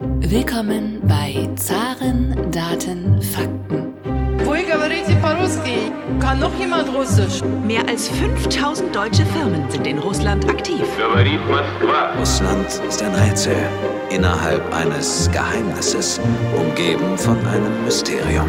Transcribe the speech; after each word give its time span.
Willkommen 0.00 1.00
bei 1.06 1.48
Zaren, 1.54 2.50
Daten, 2.50 3.22
Fakten. 3.22 3.94
Kann 6.18 6.40
noch 6.40 6.58
jemand 6.58 6.92
Russisch? 6.92 7.40
Mehr 7.64 7.86
als 7.86 8.08
5000 8.08 8.92
deutsche 8.92 9.24
Firmen 9.26 9.70
sind 9.70 9.86
in 9.86 9.98
Russland 9.98 10.48
aktiv. 10.48 10.82
Russland 12.18 12.66
ist 12.88 13.02
ein 13.04 13.14
Rätsel 13.14 13.54
innerhalb 14.10 14.74
eines 14.74 15.30
Geheimnisses, 15.30 16.20
umgeben 16.58 17.16
von 17.16 17.38
einem 17.46 17.84
Mysterium. 17.84 18.48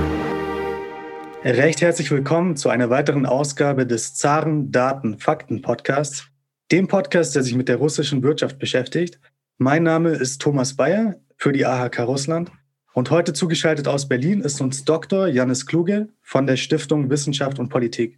Recht 1.43 1.81
herzlich 1.81 2.09
willkommen 2.09 2.55
zu 2.55 2.69
einer 2.69 2.89
weiteren 2.89 3.27
Ausgabe 3.27 3.85
des 3.85 4.15
Zaren 4.15 4.71
Daten 4.71 5.19
Fakten 5.19 5.61
Podcasts, 5.61 6.25
dem 6.71 6.87
Podcast, 6.87 7.35
der 7.35 7.43
sich 7.43 7.55
mit 7.55 7.69
der 7.69 7.75
russischen 7.75 8.23
Wirtschaft 8.23 8.57
beschäftigt. 8.57 9.19
Mein 9.59 9.83
Name 9.83 10.09
ist 10.09 10.41
Thomas 10.41 10.75
Bayer 10.75 11.15
für 11.37 11.51
die 11.51 11.65
AHK 11.65 11.99
Russland 11.99 12.51
und 12.95 13.11
heute 13.11 13.33
zugeschaltet 13.33 13.89
aus 13.89 14.07
Berlin 14.07 14.39
ist 14.39 14.61
uns 14.61 14.85
Dr. 14.85 15.27
Janis 15.27 15.65
Kluge 15.65 16.07
von 16.21 16.47
der 16.47 16.55
Stiftung 16.55 17.09
Wissenschaft 17.09 17.59
und 17.59 17.67
Politik. 17.67 18.17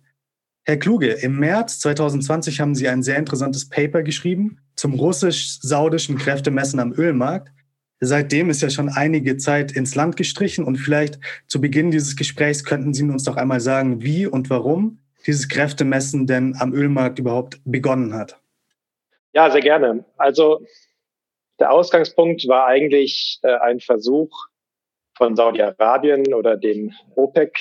Herr 0.66 0.77
Kluge, 0.77 1.08
im 1.13 1.39
März 1.39 1.80
2020 1.80 2.59
haben 2.59 2.75
Sie 2.75 2.88
ein 2.88 3.02
sehr 3.02 3.17
interessantes 3.17 3.70
Paper 3.70 4.03
geschrieben 4.03 4.59
zum 4.75 4.94
russisch-saudischen 4.94 6.17
Kräftemessen 6.17 6.80
am 6.80 6.94
Ölmarkt. 6.94 7.52
Seitdem 7.99 8.52
ist 8.52 8.61
ja 8.61 8.70
schon 8.70 8.89
einige 8.89 9.38
Zeit 9.38 9.72
ins 9.72 9.95
Land 9.95 10.16
gestrichen 10.16 10.63
und 10.63 10.75
vielleicht 10.75 11.20
zu 11.47 11.59
Beginn 11.59 11.89
dieses 11.89 12.16
Gesprächs 12.16 12.63
könnten 12.63 12.94
Sie 12.94 13.03
uns 13.03 13.23
doch 13.23 13.38
einmal 13.38 13.61
sagen, 13.61 14.03
wie 14.03 14.27
und 14.27 14.52
warum 14.52 14.99
dieses 15.25 15.49
Kräftemessen 15.49 16.27
denn 16.27 16.55
am 16.59 16.73
Ölmarkt 16.73 17.17
überhaupt 17.17 17.59
begonnen 17.66 18.13
hat. 18.13 18.39
Ja, 19.34 19.49
sehr 19.49 19.61
gerne. 19.61 20.05
Also 20.17 20.61
der 21.59 21.71
Ausgangspunkt 21.71 22.47
war 22.47 22.66
eigentlich 22.66 23.39
äh, 23.43 23.55
ein 23.57 23.79
Versuch 23.79 24.31
von 25.16 25.35
Saudi-Arabien 25.35 26.33
oder 26.33 26.57
dem 26.57 26.93
OPEC 27.16 27.58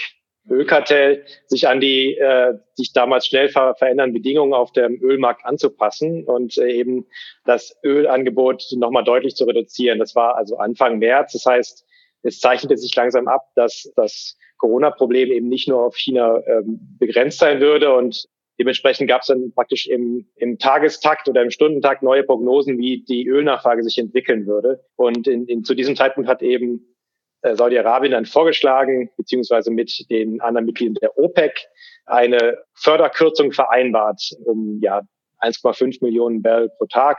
Ölkartell, 0.49 1.25
sich 1.47 1.67
an 1.67 1.81
die 1.81 2.17
äh, 2.17 2.55
sich 2.75 2.93
damals 2.93 3.27
schnell 3.27 3.49
ver 3.49 3.75
verändernden 3.75 4.15
Bedingungen 4.15 4.53
auf 4.53 4.71
dem 4.73 5.03
Ölmarkt 5.03 5.45
anzupassen 5.45 6.25
und 6.25 6.57
äh, 6.59 6.71
eben 6.71 7.07
das 7.45 7.77
Ölangebot 7.83 8.65
nochmal 8.77 9.03
deutlich 9.03 9.35
zu 9.35 9.45
reduzieren. 9.45 9.99
Das 9.99 10.15
war 10.15 10.37
also 10.37 10.59
Anfang 10.59 10.99
März. 10.99 11.33
Das 11.33 11.47
heißt, 11.47 11.85
es 12.23 12.39
zeichnete 12.39 12.77
sich 12.77 12.95
langsam 12.95 13.27
ab, 13.27 13.49
dass 13.57 13.93
das 13.97 14.37
Corona-Problem 14.59 15.33
eben 15.33 15.49
nicht 15.49 15.69
nur 15.69 15.85
auf 15.85 15.97
China 15.97 16.41
ähm, 16.47 16.97
begrenzt 16.99 17.39
sein 17.39 17.61
würde 17.61 17.93
und 17.95 18.29
Dementsprechend 18.59 19.09
gab 19.09 19.23
es 19.23 19.29
dann 19.29 19.53
praktisch 19.53 19.87
im, 19.87 20.27
im 20.37 20.59
Tagestakt 20.59 21.29
oder 21.29 21.43
im 21.43 21.51
Stundentakt 21.51 22.03
neue 22.03 22.25
Prognosen, 22.25 22.79
wie 22.79 23.05
die 23.05 23.27
Ölnachfrage 23.27 23.83
sich 23.83 23.99
entwickeln 23.99 24.47
würde. 24.47 24.85
Und 24.97 25.29
in, 25.29 25.47
in, 25.47 25.65
zu 25.65 25.75
diesem 25.75 25.97
Zeitpunkt 25.97 26.29
hat 26.29 26.43
eben 26.43 26.97
äh, 27.43 27.55
Saudi-Arabien 27.55 28.13
dann 28.13 28.25
vorgeschlagen, 28.25 29.11
beziehungsweise 29.17 29.71
mit 29.71 30.07
den 30.11 30.41
anderen 30.41 30.67
Mitgliedern 30.67 30.95
der 30.95 31.19
OPEC, 31.19 31.69
eine 32.07 32.59
Förderkürzung 32.75 33.53
vereinbart 33.53 34.21
um 34.45 34.81
ja 34.83 35.03
1,5 35.41 36.03
Millionen 36.03 36.41
Barrel 36.43 36.71
pro 36.79 36.87
Tag. 36.87 37.19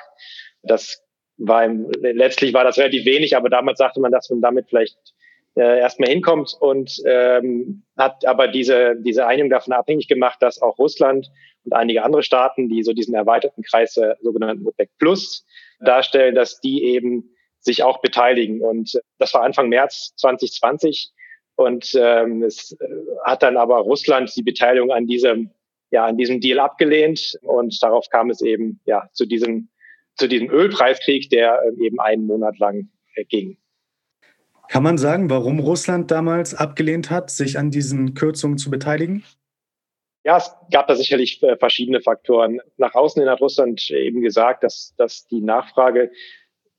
Das 0.64 1.04
war 1.38 1.64
im, 1.66 1.92
letztlich 2.02 2.54
war 2.54 2.64
das 2.64 2.78
relativ 2.78 3.06
wenig, 3.06 3.36
aber 3.36 3.50
damals 3.50 3.78
sagte 3.78 4.00
man, 4.00 4.12
dass 4.12 4.30
man 4.30 4.42
damit 4.42 4.70
vielleicht 4.70 4.98
äh, 5.58 5.80
erstmal 5.80 6.10
hinkommt 6.10 6.56
und 6.60 7.02
ähm, 7.06 7.84
hat 7.98 8.26
aber 8.26 8.48
diese, 8.48 8.96
diese 9.00 9.26
Einigung 9.26 9.50
davon 9.50 9.74
abhängig 9.74 10.08
gemacht, 10.08 10.38
dass 10.42 10.62
auch 10.62 10.78
Russland 10.78 11.30
und 11.66 11.74
einige 11.74 12.04
andere 12.04 12.24
Staaten, 12.24 12.70
die 12.70 12.84
so 12.84 12.94
diesen 12.94 13.16
erweiterten 13.16 13.64
Kreis 13.64 13.94
der 13.96 14.18
sogenannten 14.22 14.66
OPEC 14.68 14.90
Plus 15.00 15.46
darstellen, 15.80 16.36
dass 16.36 16.60
die 16.62 16.84
eben 16.84 17.30
sich 17.60 17.84
auch 17.84 18.02
beteiligen. 18.02 18.62
Und 18.62 19.00
das 19.20 19.34
war 19.34 19.44
Anfang 19.44 19.70
März 19.70 20.14
2020. 20.16 21.12
Und 21.56 21.92
ähm, 22.00 22.44
es 22.44 22.72
äh, 22.80 22.88
hat 23.26 23.44
dann 23.44 23.58
aber 23.58 23.78
Russland 23.78 24.34
die 24.36 24.44
Beteiligung 24.44 24.92
an 24.92 25.08
diesem, 25.08 25.52
ja, 25.90 26.06
an 26.06 26.18
diesem 26.18 26.40
Deal 26.40 26.60
abgelehnt. 26.60 27.38
Und 27.42 27.82
darauf 27.82 28.10
kam 28.10 28.30
es 28.30 28.42
eben 28.42 28.80
ja 28.86 29.10
zu 29.14 29.26
diesem, 29.26 29.70
zu 30.16 30.28
diesem 30.28 30.50
Ölpreiskrieg, 30.50 31.30
der 31.30 31.62
ähm, 31.68 31.82
eben 31.82 32.00
einen 32.00 32.28
Monat 32.28 32.58
lang 32.60 32.90
äh, 33.16 33.26
ging. 33.26 33.58
Kann 34.70 34.84
man 34.84 34.98
sagen, 34.98 35.30
warum 35.30 35.60
Russland 35.60 36.12
damals 36.12 36.54
abgelehnt 36.54 37.10
hat, 37.10 37.30
sich 37.30 37.58
an 37.58 37.72
diesen 37.72 38.14
Kürzungen 38.14 38.58
zu 38.58 38.70
beteiligen? 38.70 39.24
Ja, 40.24 40.38
es 40.38 40.52
gab 40.72 40.88
da 40.88 40.96
sicherlich 40.96 41.42
äh, 41.42 41.56
verschiedene 41.56 42.02
Faktoren. 42.02 42.60
Nach 42.76 42.94
außen 42.96 43.22
hin 43.22 43.32
hat 43.32 43.40
Russland 43.40 43.90
eben 43.92 44.22
gesagt, 44.22 44.64
dass, 44.64 44.94
dass 44.98 45.26
die 45.28 45.40
Nachfrage 45.40 46.12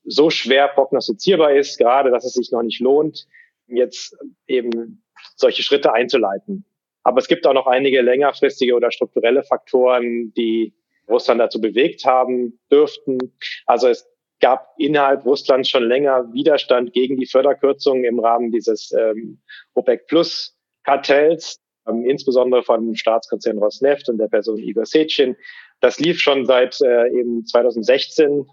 so 0.03 0.29
schwer 0.29 0.67
prognostizierbar 0.67 1.55
ist, 1.55 1.77
gerade 1.77 2.11
dass 2.11 2.25
es 2.25 2.33
sich 2.33 2.51
noch 2.51 2.61
nicht 2.61 2.79
lohnt, 2.79 3.27
jetzt 3.67 4.15
eben 4.47 5.03
solche 5.35 5.63
Schritte 5.63 5.93
einzuleiten. 5.93 6.65
Aber 7.03 7.19
es 7.19 7.27
gibt 7.27 7.47
auch 7.47 7.53
noch 7.53 7.67
einige 7.67 8.01
längerfristige 8.01 8.75
oder 8.75 8.91
strukturelle 8.91 9.43
Faktoren, 9.43 10.33
die 10.35 10.73
Russland 11.07 11.41
dazu 11.41 11.59
bewegt 11.59 12.05
haben 12.05 12.59
dürften. 12.71 13.17
Also 13.65 13.87
es 13.87 14.07
gab 14.39 14.73
innerhalb 14.77 15.25
Russlands 15.25 15.69
schon 15.69 15.87
länger 15.87 16.31
Widerstand 16.33 16.93
gegen 16.93 17.17
die 17.17 17.25
Förderkürzungen 17.25 18.03
im 18.03 18.19
Rahmen 18.19 18.51
dieses 18.51 18.91
ähm, 18.91 19.41
OPEC 19.73 20.07
Plus 20.07 20.55
Kartells, 20.83 21.59
ähm, 21.87 22.05
insbesondere 22.05 22.63
von 22.63 22.95
Staatskonzern 22.95 23.57
Rosneft 23.57 24.09
und 24.09 24.17
der 24.17 24.27
Person 24.27 24.57
Igor 24.57 24.85
Sechin. 24.85 25.35
Das 25.81 25.99
lief 25.99 26.19
schon 26.19 26.45
seit 26.45 26.79
äh, 26.81 27.07
eben 27.09 27.45
2016, 27.45 28.45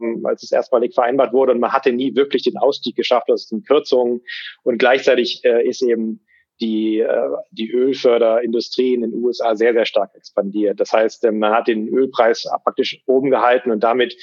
ähm, 0.00 0.26
als 0.26 0.42
es 0.42 0.52
erstmalig 0.52 0.94
vereinbart 0.94 1.32
wurde 1.32 1.52
und 1.52 1.60
man 1.60 1.72
hatte 1.72 1.92
nie 1.92 2.14
wirklich 2.14 2.42
den 2.42 2.56
Ausstieg 2.56 2.96
geschafft 2.96 3.30
aus 3.30 3.48
den 3.48 3.62
Kürzungen 3.62 4.22
und 4.62 4.78
gleichzeitig 4.78 5.44
äh, 5.44 5.66
ist 5.66 5.82
eben 5.82 6.24
die, 6.60 7.00
äh, 7.00 7.28
die 7.52 7.70
Ölförderindustrie 7.70 8.94
in 8.94 9.02
den 9.02 9.14
USA 9.14 9.54
sehr, 9.54 9.72
sehr 9.72 9.86
stark 9.86 10.14
expandiert. 10.14 10.80
Das 10.80 10.92
heißt, 10.92 11.24
äh, 11.24 11.32
man 11.32 11.52
hat 11.52 11.68
den 11.68 11.88
Ölpreis 11.88 12.48
praktisch 12.64 13.00
oben 13.06 13.30
gehalten 13.30 13.70
und 13.70 13.82
damit 13.84 14.16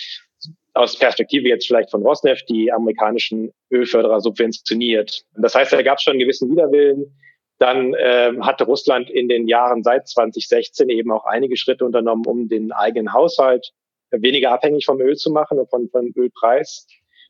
aus 0.75 0.99
Perspektive 0.99 1.47
jetzt 1.47 1.67
vielleicht 1.67 1.89
von 1.89 2.03
Rosneft 2.03 2.49
die 2.49 2.71
amerikanischen 2.71 3.53
Ölförderer 3.71 4.19
subventioniert. 4.19 5.23
Das 5.35 5.55
heißt, 5.55 5.73
da 5.73 5.81
gab 5.81 5.97
es 5.97 6.03
schon 6.03 6.11
einen 6.11 6.19
gewissen 6.19 6.51
Widerwillen. 6.51 7.17
Dann 7.57 7.93
äh, 7.93 8.33
hatte 8.41 8.65
Russland 8.65 9.09
in 9.09 9.29
den 9.29 9.47
Jahren 9.47 9.83
seit 9.83 10.07
2016 10.07 10.89
eben 10.89 11.11
auch 11.11 11.25
einige 11.25 11.55
Schritte 11.55 11.85
unternommen, 11.85 12.25
um 12.25 12.49
den 12.49 12.73
eigenen 12.73 13.13
Haushalt 13.13 13.71
weniger 14.11 14.51
abhängig 14.51 14.85
vom 14.85 14.99
Öl 14.99 15.15
zu 15.15 15.31
machen 15.31 15.59
und 15.59 15.69
von, 15.69 15.89
vom 15.89 16.11
Ölpreis. 16.15 16.87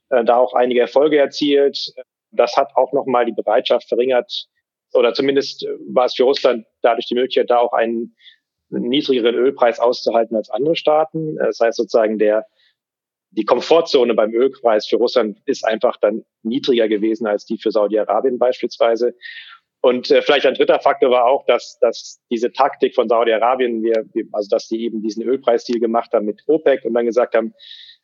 Äh, 0.10 0.26
da 0.26 0.38
auch 0.38 0.54
einige 0.54 0.82
Erfolge 0.82 1.20
erzielt. 1.20 1.94
Das 2.32 2.58
hat 2.58 2.76
auch 2.76 2.94
nochmal 2.94 3.26
die 3.26 3.32
Bereitschaft 3.32 3.88
verringert, 3.88 4.48
oder 4.94 5.14
zumindest 5.14 5.66
war 5.88 6.06
es 6.06 6.16
für 6.16 6.24
Russland 6.24 6.66
dadurch 6.82 7.06
die 7.08 7.16
Möglichkeit, 7.16 7.50
da 7.50 7.60
auch 7.60 7.74
einen 7.74 8.16
niedrigeren 8.70 9.36
Ölpreis 9.36 9.80
auszuhalten 9.80 10.36
als 10.36 10.50
andere 10.50 10.76
Staaten. 10.76 11.36
Das 11.36 11.60
heißt 11.60 11.78
sozusagen 11.78 12.18
der 12.18 12.46
die 13.36 13.46
Komfortzone 13.46 14.14
beim 14.14 14.34
Ölpreis 14.34 14.88
für 14.88 14.98
Russland 14.98 15.40
ist 15.46 15.66
einfach 15.66 15.98
dann 15.98 16.24
niedriger 16.44 16.88
gewesen 16.88 17.28
als 17.28 17.46
die 17.46 17.58
für 17.58 17.72
Saudi-Arabien 17.72 18.40
beispielsweise. 18.40 19.16
Und 19.82 20.10
äh, 20.10 20.22
vielleicht 20.22 20.46
ein 20.46 20.56
dritter 20.56 20.80
Faktor 20.80 21.12
war 21.12 21.26
auch, 21.26 21.46
dass, 21.46 21.78
dass 21.80 22.20
diese 22.32 22.52
Taktik 22.52 22.96
von 22.96 23.08
Saudi-Arabien, 23.08 23.84
also 24.32 24.50
dass 24.50 24.68
die 24.68 24.84
eben 24.84 25.02
diesen 25.02 25.24
Ölpreisdeal 25.24 25.80
gemacht 25.80 26.12
haben 26.14 26.26
mit 26.26 26.42
OPEC 26.48 26.86
und 26.86 26.94
dann 26.94 27.06
gesagt 27.06 27.36
haben, 27.36 27.54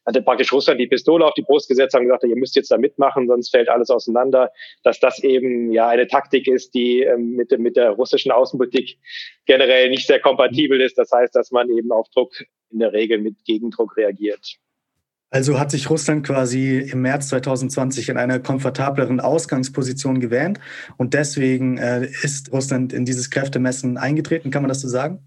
hatte 0.06 0.22
praktisch 0.22 0.52
Russland 0.52 0.80
die 0.80 0.88
Pistole 0.88 1.26
auf 1.26 1.34
die 1.34 1.44
Brust 1.44 1.68
gesetzt, 1.68 1.94
haben 1.94 2.06
gesagt, 2.06 2.24
ihr 2.24 2.36
müsst 2.36 2.56
jetzt 2.56 2.72
da 2.72 2.78
mitmachen, 2.78 3.28
sonst 3.28 3.50
fällt 3.50 3.70
alles 3.70 3.90
auseinander, 3.90 4.52
dass 4.84 5.00
das 5.00 5.24
eben 5.24 5.72
ja 5.72 5.88
eine 5.88 6.08
Taktik 6.08 6.48
ist, 6.48 6.74
die 6.74 7.02
ähm, 7.02 7.32
mit, 7.32 7.58
mit 7.58 7.76
der 7.76 7.92
russischen 7.92 8.32
Außenpolitik 8.32 8.98
generell 9.46 9.90
nicht 9.90 10.08
sehr 10.08 10.20
kompatibel 10.20 10.82
ist. 10.82 10.98
Das 10.98 11.12
heißt, 11.12 11.36
dass 11.36 11.52
man 11.52 11.70
eben 11.70 11.92
auf 11.92 12.08
Druck 12.10 12.34
in 12.72 12.80
der 12.80 12.94
Regel 12.94 13.20
mit 13.20 13.44
Gegendruck 13.46 13.98
reagiert. 13.98 14.58
Also 15.34 15.58
hat 15.58 15.72
sich 15.72 15.90
Russland 15.90 16.28
quasi 16.28 16.80
im 16.80 17.04
März 17.04 17.30
2020 17.30 18.10
in 18.10 18.18
einer 18.18 18.40
komfortableren 18.40 19.22
Ausgangsposition 19.22 20.20
gewähnt 20.20 20.60
und 20.98 21.14
deswegen 21.14 21.78
äh, 21.78 22.06
ist 22.22 22.52
Russland 22.52 22.92
in 22.92 23.06
dieses 23.06 23.32
Kräftemessen 23.32 23.98
eingetreten. 23.98 24.52
Kann 24.52 24.62
man 24.62 24.68
das 24.68 24.82
so 24.82 24.90
sagen? 24.90 25.24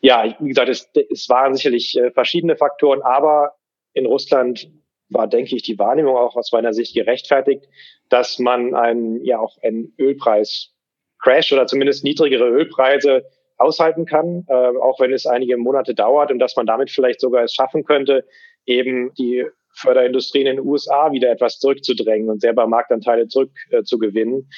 Ja, 0.00 0.24
wie 0.40 0.48
gesagt, 0.48 0.70
es, 0.70 0.88
es 1.12 1.28
waren 1.28 1.54
sicherlich 1.54 1.98
äh, 1.98 2.10
verschiedene 2.12 2.56
Faktoren, 2.56 3.02
aber 3.02 3.56
in 3.92 4.06
Russland 4.06 4.70
war, 5.10 5.28
denke 5.28 5.54
ich, 5.54 5.62
die 5.62 5.78
Wahrnehmung 5.78 6.16
auch 6.16 6.34
aus 6.34 6.50
meiner 6.52 6.72
Sicht 6.72 6.94
gerechtfertigt, 6.94 7.68
dass 8.08 8.38
man 8.38 8.74
einen, 8.74 9.22
ja 9.22 9.38
auch 9.38 9.58
einen 9.62 9.92
Ölpreis-Crash 9.98 11.52
oder 11.52 11.66
zumindest 11.66 12.04
niedrigere 12.04 12.48
Ölpreise 12.48 13.26
aushalten 13.58 14.06
kann, 14.06 14.44
äh, 14.48 14.52
auch 14.54 15.00
wenn 15.00 15.12
es 15.12 15.26
einige 15.26 15.56
Monate 15.56 15.94
dauert 15.94 16.30
und 16.30 16.38
dass 16.38 16.56
man 16.56 16.66
damit 16.66 16.90
vielleicht 16.90 17.20
sogar 17.20 17.44
es 17.44 17.54
schaffen 17.54 17.84
könnte, 17.84 18.24
eben 18.66 19.12
die 19.14 19.46
Förderindustrie 19.74 20.40
in 20.40 20.56
den 20.56 20.60
USA 20.60 21.12
wieder 21.12 21.30
etwas 21.30 21.58
zurückzudrängen 21.58 22.30
und 22.30 22.40
selber 22.40 22.66
Marktanteile 22.66 23.28
zurückzugewinnen. 23.28 24.40
Äh, 24.40 24.54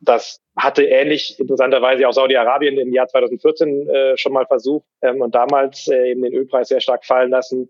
das 0.00 0.40
hatte 0.56 0.84
ähnlich 0.84 1.38
interessanterweise 1.38 2.08
auch 2.08 2.12
Saudi-Arabien 2.12 2.78
im 2.78 2.92
Jahr 2.92 3.06
2014 3.06 3.88
äh, 3.88 4.16
schon 4.16 4.32
mal 4.32 4.46
versucht 4.46 4.86
ähm, 5.02 5.20
und 5.20 5.34
damals 5.34 5.88
äh, 5.88 6.10
eben 6.10 6.22
den 6.22 6.32
Ölpreis 6.32 6.68
sehr 6.68 6.80
stark 6.80 7.04
fallen 7.04 7.30
lassen. 7.30 7.68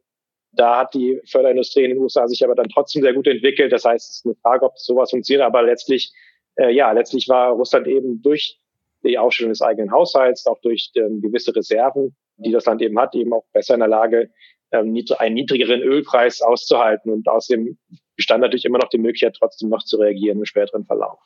Da 0.53 0.81
hat 0.81 0.95
die 0.95 1.21
Förderindustrie 1.29 1.85
in 1.85 1.91
den 1.91 1.99
USA 1.99 2.27
sich 2.29 2.45
aber 2.45 2.55
dann 2.55 2.69
trotzdem 2.69 3.03
sehr 3.03 3.15
gut 3.15 3.27
entwickelt. 3.27 3.73
Das 3.73 3.85
heißt, 3.85 4.09
es 4.09 4.17
ist 4.17 4.27
eine 4.27 4.37
Frage, 4.37 4.65
ob 4.65 4.79
sowas 4.79 5.11
funktioniert. 5.11 5.45
Aber 5.45 5.63
letztlich, 5.63 6.13
äh, 6.57 6.73
ja, 6.73 6.91
letztlich 6.93 7.29
war 7.29 7.53
Russland 7.53 7.87
eben 7.89 8.23
durch 8.23 8.60
die 9.05 9.19
Aufstellung 9.19 9.53
des 9.53 9.63
eigenen 9.63 9.91
Haushalts, 9.91 10.47
auch 10.47 10.61
durch 10.61 10.91
ähm, 10.97 11.21
gewisse 11.21 11.55
Reserven, 11.55 12.15
die 12.37 12.53
das 12.53 12.67
Land 12.67 12.83
eben 12.83 12.99
hat, 12.99 13.15
eben 13.15 13.33
auch 13.33 13.45
besser 13.53 13.75
in 13.75 13.81
der 13.81 13.89
Lage, 13.89 14.31
ähm, 14.73 14.97
einen 15.19 15.35
niedrigeren 15.35 15.81
Ölpreis 15.81 16.41
auszuhalten. 16.43 17.13
Und 17.13 17.29
außerdem 17.29 17.79
bestand 18.17 18.43
natürlich 18.43 18.65
immer 18.65 18.79
noch 18.79 18.89
die 18.89 18.99
Möglichkeit, 18.99 19.37
trotzdem 19.39 19.69
noch 19.69 19.85
zu 19.85 19.97
reagieren 19.97 20.39
im 20.39 20.45
späteren 20.45 20.85
Verlauf. 20.85 21.19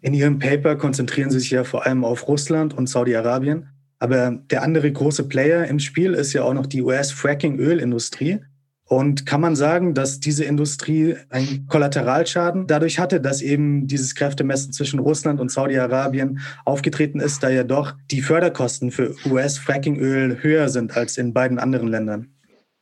In 0.00 0.12
Ihrem 0.12 0.38
Paper 0.38 0.76
konzentrieren 0.76 1.30
Sie 1.30 1.40
sich 1.40 1.50
ja 1.50 1.64
vor 1.64 1.86
allem 1.86 2.04
auf 2.04 2.28
Russland 2.28 2.76
und 2.76 2.88
Saudi-Arabien. 2.88 3.70
Aber 3.98 4.38
der 4.50 4.62
andere 4.62 4.92
große 4.92 5.28
Player 5.28 5.66
im 5.66 5.78
Spiel 5.78 6.12
ist 6.12 6.32
ja 6.34 6.44
auch 6.44 6.52
noch 6.52 6.66
die 6.66 6.82
US-Fracking-Ölindustrie. 6.82 8.40
Und 8.94 9.26
kann 9.26 9.40
man 9.40 9.56
sagen, 9.56 9.92
dass 9.92 10.20
diese 10.20 10.44
Industrie 10.44 11.16
einen 11.28 11.66
Kollateralschaden 11.68 12.68
dadurch 12.68 13.00
hatte, 13.00 13.20
dass 13.20 13.42
eben 13.42 13.88
dieses 13.88 14.14
Kräftemessen 14.14 14.72
zwischen 14.72 15.00
Russland 15.00 15.40
und 15.40 15.50
Saudi-Arabien 15.50 16.38
aufgetreten 16.64 17.18
ist, 17.18 17.42
da 17.42 17.50
ja 17.50 17.64
doch 17.64 17.94
die 18.12 18.20
Förderkosten 18.20 18.92
für 18.92 19.16
US-Frackingöl 19.28 20.44
höher 20.44 20.68
sind 20.68 20.96
als 20.96 21.18
in 21.18 21.32
beiden 21.32 21.58
anderen 21.58 21.88
Ländern? 21.88 22.28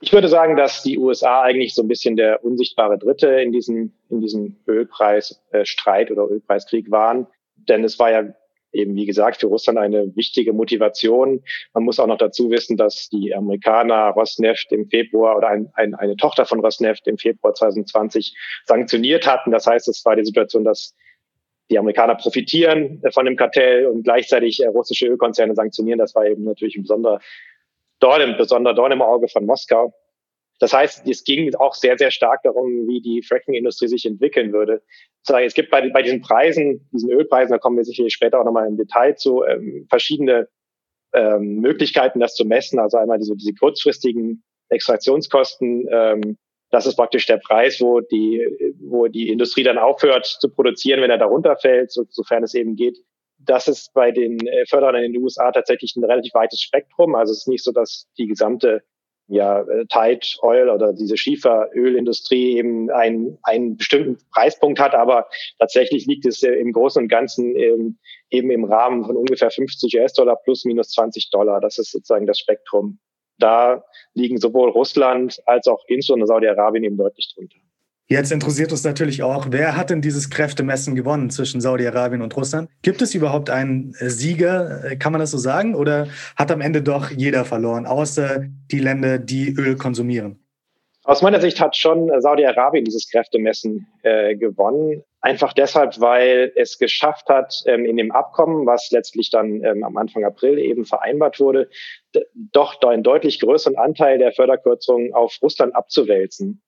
Ich 0.03 0.13
würde 0.13 0.29
sagen, 0.29 0.55
dass 0.55 0.83
die 0.83 0.99
USA 0.99 1.45
eigentlich 1.45 1.73
so 1.75 1.81
ein 1.81 1.89
bisschen 1.89 2.17
der 2.17 2.45
unsichtbare 2.45 2.99
Dritte 2.99 3.29
in 3.29 3.51
diesem, 3.51 3.95
in 4.11 4.21
diesem 4.21 4.57
Ölpreisstreit 4.69 6.11
oder 6.11 6.31
Ölpreiskrieg 6.31 6.91
waren. 6.91 7.27
Denn 7.57 7.85
es 7.85 7.99
war 7.99 8.11
ja 8.11 8.35
eben, 8.73 8.95
wie 8.95 9.07
gesagt, 9.07 9.41
für 9.41 9.47
Russland 9.47 9.79
eine 9.79 10.15
wichtige 10.17 10.53
Motivation. 10.53 11.43
Man 11.75 11.85
muss 11.85 12.01
auch 12.01 12.07
noch 12.07 12.19
dazu 12.19 12.51
wissen, 12.51 12.77
dass 12.77 13.09
die 13.09 13.35
Amerikaner 13.35 14.11
Rosneft 14.11 14.73
im 14.73 14.89
Februar 14.89 15.37
oder 15.37 15.49
ein, 15.49 15.71
ein, 15.75 15.95
eine 15.95 16.17
Tochter 16.17 16.47
von 16.47 16.61
Rosneft 16.61 17.07
im 17.07 17.19
Februar 17.19 17.55
2020 17.55 18.35
sanktioniert 18.65 19.27
hatten. 19.27 19.51
Das 19.51 19.67
heißt, 19.67 19.89
es 19.89 20.05
war 20.05 20.17
die 20.17 20.25
Situation, 20.25 20.65
dass 20.65 20.95
die 21.71 21.79
Amerikaner 21.79 22.17
profitieren 22.17 23.03
von 23.13 23.25
dem 23.25 23.37
Kartell 23.37 23.87
und 23.87 24.03
gleichzeitig 24.03 24.63
russische 24.67 25.07
Ölkonzerne 25.07 25.55
sanktionieren. 25.55 25.99
Das 25.99 26.15
war 26.15 26.27
eben 26.27 26.45
natürlich 26.45 26.77
ein 26.77 26.83
besonderer 26.83 27.21
Dorn, 28.01 28.37
besonderer 28.37 28.75
Dorn 28.75 28.93
im 28.93 29.03
Auge 29.03 29.29
von 29.29 29.47
Moskau. 29.47 29.95
Das 30.63 30.73
heißt, 30.73 31.09
es 31.09 31.25
ging 31.25 31.53
auch 31.57 31.75
sehr, 31.75 31.99
sehr 31.99 32.13
stark 32.13 32.45
darum, 32.45 32.87
wie 32.87 33.01
die 33.01 33.21
Fracking-Industrie 33.21 33.89
sich 33.89 34.07
entwickeln 34.07 34.53
würde. 34.53 34.81
Es 35.27 35.55
gibt 35.55 35.73
bei, 35.73 35.91
bei 35.91 36.03
diesen 36.03 36.21
Preisen, 36.21 36.89
diesen 36.93 37.11
Ölpreisen, 37.11 37.51
da 37.51 37.59
kommen 37.59 37.77
wir 37.77 37.85
sicherlich 37.85 38.15
später 38.15 38.39
auch 38.39 38.45
nochmal 38.45 38.69
im 38.69 38.77
Detail 38.77 39.17
zu, 39.17 39.43
ähm, 39.43 39.89
verschiedene 39.91 40.47
ähm, 41.15 41.57
Möglichkeiten, 41.57 42.21
das 42.21 42.37
zu 42.37 42.45
messen. 42.45 42.79
Also 42.79 42.97
einmal 42.97 43.19
diese, 43.19 43.35
diese 43.35 43.55
kurzfristigen 43.55 44.45
Extraktionskosten. 44.69 45.89
Ähm, 45.91 46.39
das 46.71 46.87
ist 46.87 46.95
praktisch 46.95 47.27
der 47.27 47.39
Preis, 47.39 47.81
wo 47.81 47.99
die, 47.99 48.47
wo 48.79 49.09
die 49.09 49.31
Industrie 49.31 49.65
dann 49.65 49.79
aufhört 49.79 50.27
zu 50.27 50.49
produzieren, 50.49 51.01
wenn 51.01 51.11
er 51.11 51.19
darunter 51.19 51.57
fällt, 51.57 51.91
so, 51.91 52.05
sofern 52.09 52.45
es 52.45 52.55
eben 52.55 52.77
geht. 52.77 52.99
Das 53.39 53.67
ist 53.67 53.93
bei 53.95 54.13
den 54.13 54.39
äh, 54.47 54.65
Förderern 54.67 55.03
in 55.03 55.13
den 55.13 55.23
USA 55.25 55.51
tatsächlich 55.51 55.97
ein 55.97 56.05
relativ 56.05 56.33
weites 56.35 56.61
Spektrum. 56.61 57.17
Also 57.17 57.33
es 57.33 57.39
ist 57.39 57.49
nicht 57.49 57.65
so, 57.65 57.73
dass 57.73 58.07
die 58.17 58.29
gesamte 58.29 58.85
ja, 59.29 59.63
äh, 59.63 59.87
Tide 59.87 60.27
Oil 60.43 60.69
oder 60.69 60.93
diese 60.93 61.17
Schieferölindustrie 61.17 62.59
eben 62.59 62.91
einen, 62.91 63.39
einen 63.45 63.77
bestimmten 63.77 64.19
Preispunkt 64.33 64.81
hat, 64.81 64.95
aber 64.95 65.27
tatsächlich 65.59 66.07
liegt 66.07 66.27
es 66.27 66.43
äh, 66.43 66.53
im 66.53 66.73
Großen 66.73 67.03
und 67.03 67.09
Ganzen 67.09 67.57
eben, 67.57 67.99
eben 68.31 68.51
im 68.51 68.65
Rahmen 68.65 69.05
von 69.05 69.17
ungefähr 69.17 69.51
50 69.51 69.97
US-Dollar 69.99 70.37
plus 70.45 70.65
minus 70.65 70.91
20 70.91 71.31
Dollar. 71.31 71.61
Das 71.61 71.79
ist 71.79 71.93
sozusagen 71.93 72.27
das 72.27 72.39
Spektrum. 72.39 72.99
Da 73.39 73.85
liegen 74.15 74.39
sowohl 74.39 74.71
Russland 74.71 75.41
als 75.47 75.67
auch 75.67 75.83
insbesondere 75.87 76.29
Saudi-Arabien 76.29 76.85
eben 76.85 76.97
deutlich 76.97 77.33
drunter. 77.35 77.62
Jetzt 78.13 78.31
interessiert 78.31 78.73
uns 78.73 78.85
natürlich 78.85 79.23
auch, 79.23 79.47
wer 79.49 79.75
hat 79.75 79.89
denn 79.89 80.03
dieses 80.03 80.29
Kräftemessen 80.29 80.95
gewonnen 80.95 81.31
zwischen 81.31 81.63
Saudi-Arabien 81.63 82.21
und 82.21 82.37
Russland? 82.37 82.69
Gibt 82.83 83.01
es 83.01 83.15
überhaupt 83.15 83.49
einen 83.49 83.95
äh, 84.01 84.11
Sieger, 84.11 84.85
äh, 84.85 84.97
kann 84.97 85.13
man 85.13 85.21
das 85.21 85.31
so 85.31 85.39
sagen? 85.39 85.75
Oder 85.75 86.09
hat 86.37 86.51
am 86.51 86.61
Ende 86.61 86.83
doch 86.83 87.11
jeder 87.11 87.47
verloren, 87.47 87.87
außer 87.87 88.45
die 88.71 88.81
Länder, 88.81 89.19
die 89.19 89.55
Öl 89.55 89.77
konsumieren? 89.77 90.45
Aus 91.05 91.23
meiner 91.23 91.41
Sicht 91.41 91.59
hat 91.59 91.75
schon 91.75 92.11
Saudi-Arabien 92.21 92.85
dieses 92.85 93.11
Kräftemessen 93.11 93.87
äh, 94.03 94.37
gewonnen. 94.37 95.03
Einfach 95.23 95.55
deshalb, 95.55 95.99
weil 95.99 96.53
es 96.55 96.77
geschafft 96.79 97.31
hat, 97.31 97.63
ähm, 97.65 97.87
in 97.87 97.97
dem 97.97 98.13
Abkommen, 98.13 98.67
was 98.67 98.91
letztlich 98.91 99.31
dann 99.31 99.65
ähm, 99.65 99.85
am 99.85 99.97
Anfang 99.97 100.23
April 100.25 100.59
eben 100.59 100.85
vereinbart 100.85 101.41
wurde, 101.41 101.71
doch 102.35 102.79
einen 102.83 103.05
deutlich 103.05 103.41
größeren 103.41 103.77
Anteil 103.79 104.19
der 104.19 104.33
Förderkürzungen 104.33 105.15
auf 105.15 105.39
Russland 105.41 105.75
abzuwälzen 105.75 106.61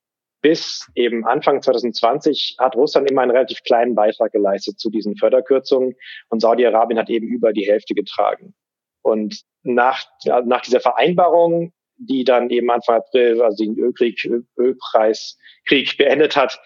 bis 0.44 0.86
eben 0.94 1.24
Anfang 1.24 1.62
2020 1.62 2.56
hat 2.58 2.76
Russland 2.76 3.10
immer 3.10 3.22
einen 3.22 3.30
relativ 3.30 3.62
kleinen 3.62 3.94
Beitrag 3.94 4.30
geleistet 4.30 4.78
zu 4.78 4.90
diesen 4.90 5.16
Förderkürzungen 5.16 5.96
und 6.28 6.40
Saudi-Arabien 6.40 6.98
hat 6.98 7.08
eben 7.08 7.28
über 7.28 7.54
die 7.54 7.66
Hälfte 7.66 7.94
getragen. 7.94 8.54
Und 9.00 9.40
nach, 9.62 10.04
nach 10.44 10.60
dieser 10.60 10.80
Vereinbarung, 10.80 11.72
die 11.96 12.24
dann 12.24 12.50
eben 12.50 12.70
Anfang 12.70 12.96
April, 12.96 13.40
also 13.40 13.64
den 13.64 13.78
Ölkrieg, 13.78 14.22
Ölpreiskrieg 14.58 15.96
beendet 15.96 16.36
hat, 16.36 16.60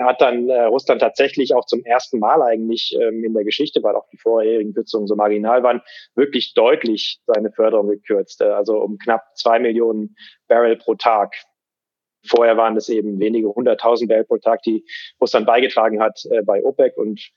hat 0.00 0.22
dann 0.22 0.48
äh, 0.48 0.62
Russland 0.62 1.02
tatsächlich 1.02 1.54
auch 1.54 1.66
zum 1.66 1.84
ersten 1.84 2.18
Mal 2.18 2.40
eigentlich 2.40 2.96
ähm, 2.98 3.24
in 3.24 3.34
der 3.34 3.44
Geschichte, 3.44 3.82
weil 3.82 3.94
auch 3.94 4.08
die 4.10 4.16
vorherigen 4.16 4.72
Kürzungen 4.72 5.06
so 5.06 5.16
marginal 5.16 5.62
waren, 5.62 5.82
wirklich 6.14 6.54
deutlich 6.54 7.20
seine 7.26 7.52
Förderung 7.52 7.88
gekürzt. 7.88 8.40
Äh, 8.40 8.46
also 8.46 8.78
um 8.78 8.96
knapp 8.96 9.22
zwei 9.36 9.58
Millionen 9.58 10.16
Barrel 10.48 10.76
pro 10.76 10.94
Tag. 10.94 11.34
Vorher 12.26 12.56
waren 12.56 12.76
es 12.76 12.88
eben 12.88 13.18
wenige 13.20 13.48
hunderttausend 13.48 14.08
Barrel 14.08 14.24
pro 14.24 14.38
Tag, 14.38 14.62
die 14.62 14.84
Russland 15.20 15.46
beigetragen 15.46 16.00
hat 16.00 16.20
äh, 16.30 16.42
bei 16.42 16.64
OPEC. 16.64 16.96
Und 16.96 17.30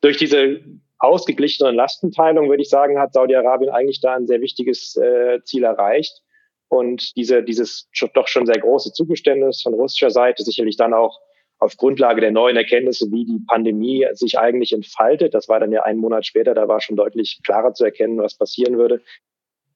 durch 0.00 0.16
diese 0.16 0.60
ausgeglichene 0.98 1.70
Lastenteilung, 1.70 2.48
würde 2.48 2.62
ich 2.62 2.68
sagen, 2.68 2.98
hat 2.98 3.12
Saudi-Arabien 3.12 3.70
eigentlich 3.70 4.00
da 4.00 4.14
ein 4.14 4.26
sehr 4.26 4.40
wichtiges 4.40 4.96
äh, 4.96 5.40
Ziel 5.44 5.64
erreicht. 5.64 6.22
Und 6.68 7.16
diese, 7.16 7.42
dieses 7.42 7.88
doch 8.14 8.28
schon 8.28 8.46
sehr 8.46 8.60
große 8.60 8.92
Zugeständnis 8.92 9.62
von 9.62 9.74
russischer 9.74 10.10
Seite, 10.10 10.42
sicherlich 10.42 10.76
dann 10.76 10.92
auch 10.92 11.18
auf 11.58 11.76
Grundlage 11.76 12.20
der 12.20 12.30
neuen 12.30 12.56
Erkenntnisse, 12.56 13.10
wie 13.10 13.24
die 13.24 13.40
Pandemie 13.48 14.06
sich 14.12 14.38
eigentlich 14.38 14.72
entfaltet. 14.72 15.34
Das 15.34 15.48
war 15.48 15.60
dann 15.60 15.72
ja 15.72 15.82
einen 15.82 15.98
Monat 15.98 16.26
später, 16.26 16.54
da 16.54 16.68
war 16.68 16.80
schon 16.80 16.96
deutlich 16.96 17.40
klarer 17.44 17.74
zu 17.74 17.84
erkennen, 17.84 18.18
was 18.18 18.36
passieren 18.36 18.78
würde. 18.78 19.00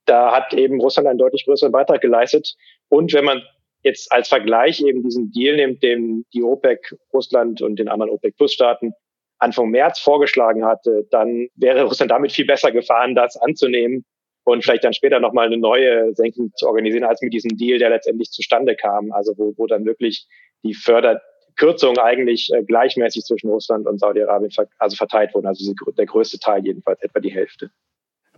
Da 0.05 0.33
hat 0.33 0.53
eben 0.55 0.81
Russland 0.81 1.09
einen 1.09 1.19
deutlich 1.19 1.45
größeren 1.45 1.73
Beitrag 1.73 2.01
geleistet. 2.01 2.55
Und 2.89 3.13
wenn 3.15 3.25
man 3.25 3.43
jetzt 3.83 4.13
als 4.13 4.29
Vergleich 4.29 4.81
eben 4.81 5.03
diesen 5.03 5.33
Deal 5.33 5.57
nimmt, 5.57 5.83
den 5.83 6.25
die 6.33 6.43
OPEC, 6.43 6.97
Russland 7.13 7.63
und 7.63 7.79
den 7.79 7.89
anderen 7.89 8.11
OPEC-Plus-Staaten 8.13 8.93
Anfang 9.39 9.71
März 9.71 9.99
vorgeschlagen 9.99 10.65
hatte, 10.65 11.07
dann 11.11 11.49
wäre 11.57 11.83
Russland 11.83 12.13
damit 12.13 12.31
viel 12.33 12.47
besser 12.47 12.71
gefahren, 12.71 13.17
das 13.17 13.37
anzunehmen 13.37 14.05
und 14.45 14.63
vielleicht 14.63 14.85
dann 14.85 14.93
später 14.93 15.19
nochmal 15.21 15.47
eine 15.47 15.59
neue 15.59 16.15
Senkung 16.15 16.53
zu 16.55 16.67
organisieren, 16.67 17.05
als 17.05 17.23
mit 17.23 17.33
diesem 17.33 17.57
Deal, 17.57 17.79
der 17.79 17.91
letztendlich 17.91 18.31
zustande 18.31 18.77
kam. 18.77 19.13
Also 19.13 19.35
wo, 19.37 19.53
wo 19.57 19.67
dann 19.67 19.85
wirklich 19.85 20.27
die 20.63 20.75
Förderkürzungen 20.75 21.99
eigentlich 21.99 22.51
äh, 22.53 22.63
gleichmäßig 22.63 23.25
zwischen 23.25 23.51
Russland 23.51 23.87
und 23.87 23.99
Saudi-Arabien 23.99 24.51
ver 24.53 24.69
also 24.79 24.97
verteilt 24.97 25.35
wurden. 25.35 25.47
Also 25.47 25.73
der 25.97 26.07
größte 26.07 26.39
Teil 26.39 26.65
jedenfalls, 26.65 27.03
etwa 27.03 27.21
die 27.21 27.33
Hälfte. 27.33 27.71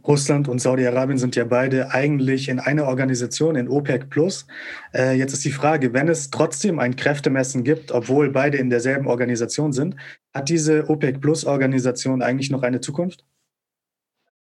Russland 0.07 0.49
und 0.49 0.61
Saudi-Arabien 0.61 1.19
sind 1.19 1.35
ja 1.37 1.45
beide 1.45 1.93
eigentlich 1.93 2.49
in 2.49 2.61
einer 2.61 2.87
Organisation, 2.87 3.57
in 3.57 3.69
OPEC 3.69 4.11
Plus. 4.11 4.47
Äh, 4.95 5.17
jetzt 5.17 5.33
ist 5.33 5.45
die 5.45 5.51
Frage, 5.51 5.93
wenn 5.95 6.09
es 6.09 6.31
trotzdem 6.31 6.79
ein 6.79 6.97
Kräftemessen 6.97 7.65
gibt, 7.65 7.93
obwohl 7.93 8.31
beide 8.31 8.59
in 8.59 8.71
derselben 8.71 9.07
Organisation 9.07 9.73
sind, 9.73 9.97
hat 10.35 10.49
diese 10.49 10.89
OPEC 10.91 11.21
Plus-Organisation 11.21 12.23
eigentlich 12.23 12.51
noch 12.51 12.63
eine 12.63 12.81
Zukunft? 12.81 13.25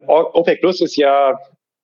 OPEC 0.06 0.60
Plus 0.60 0.80
ist 0.80 0.96
ja 0.96 1.38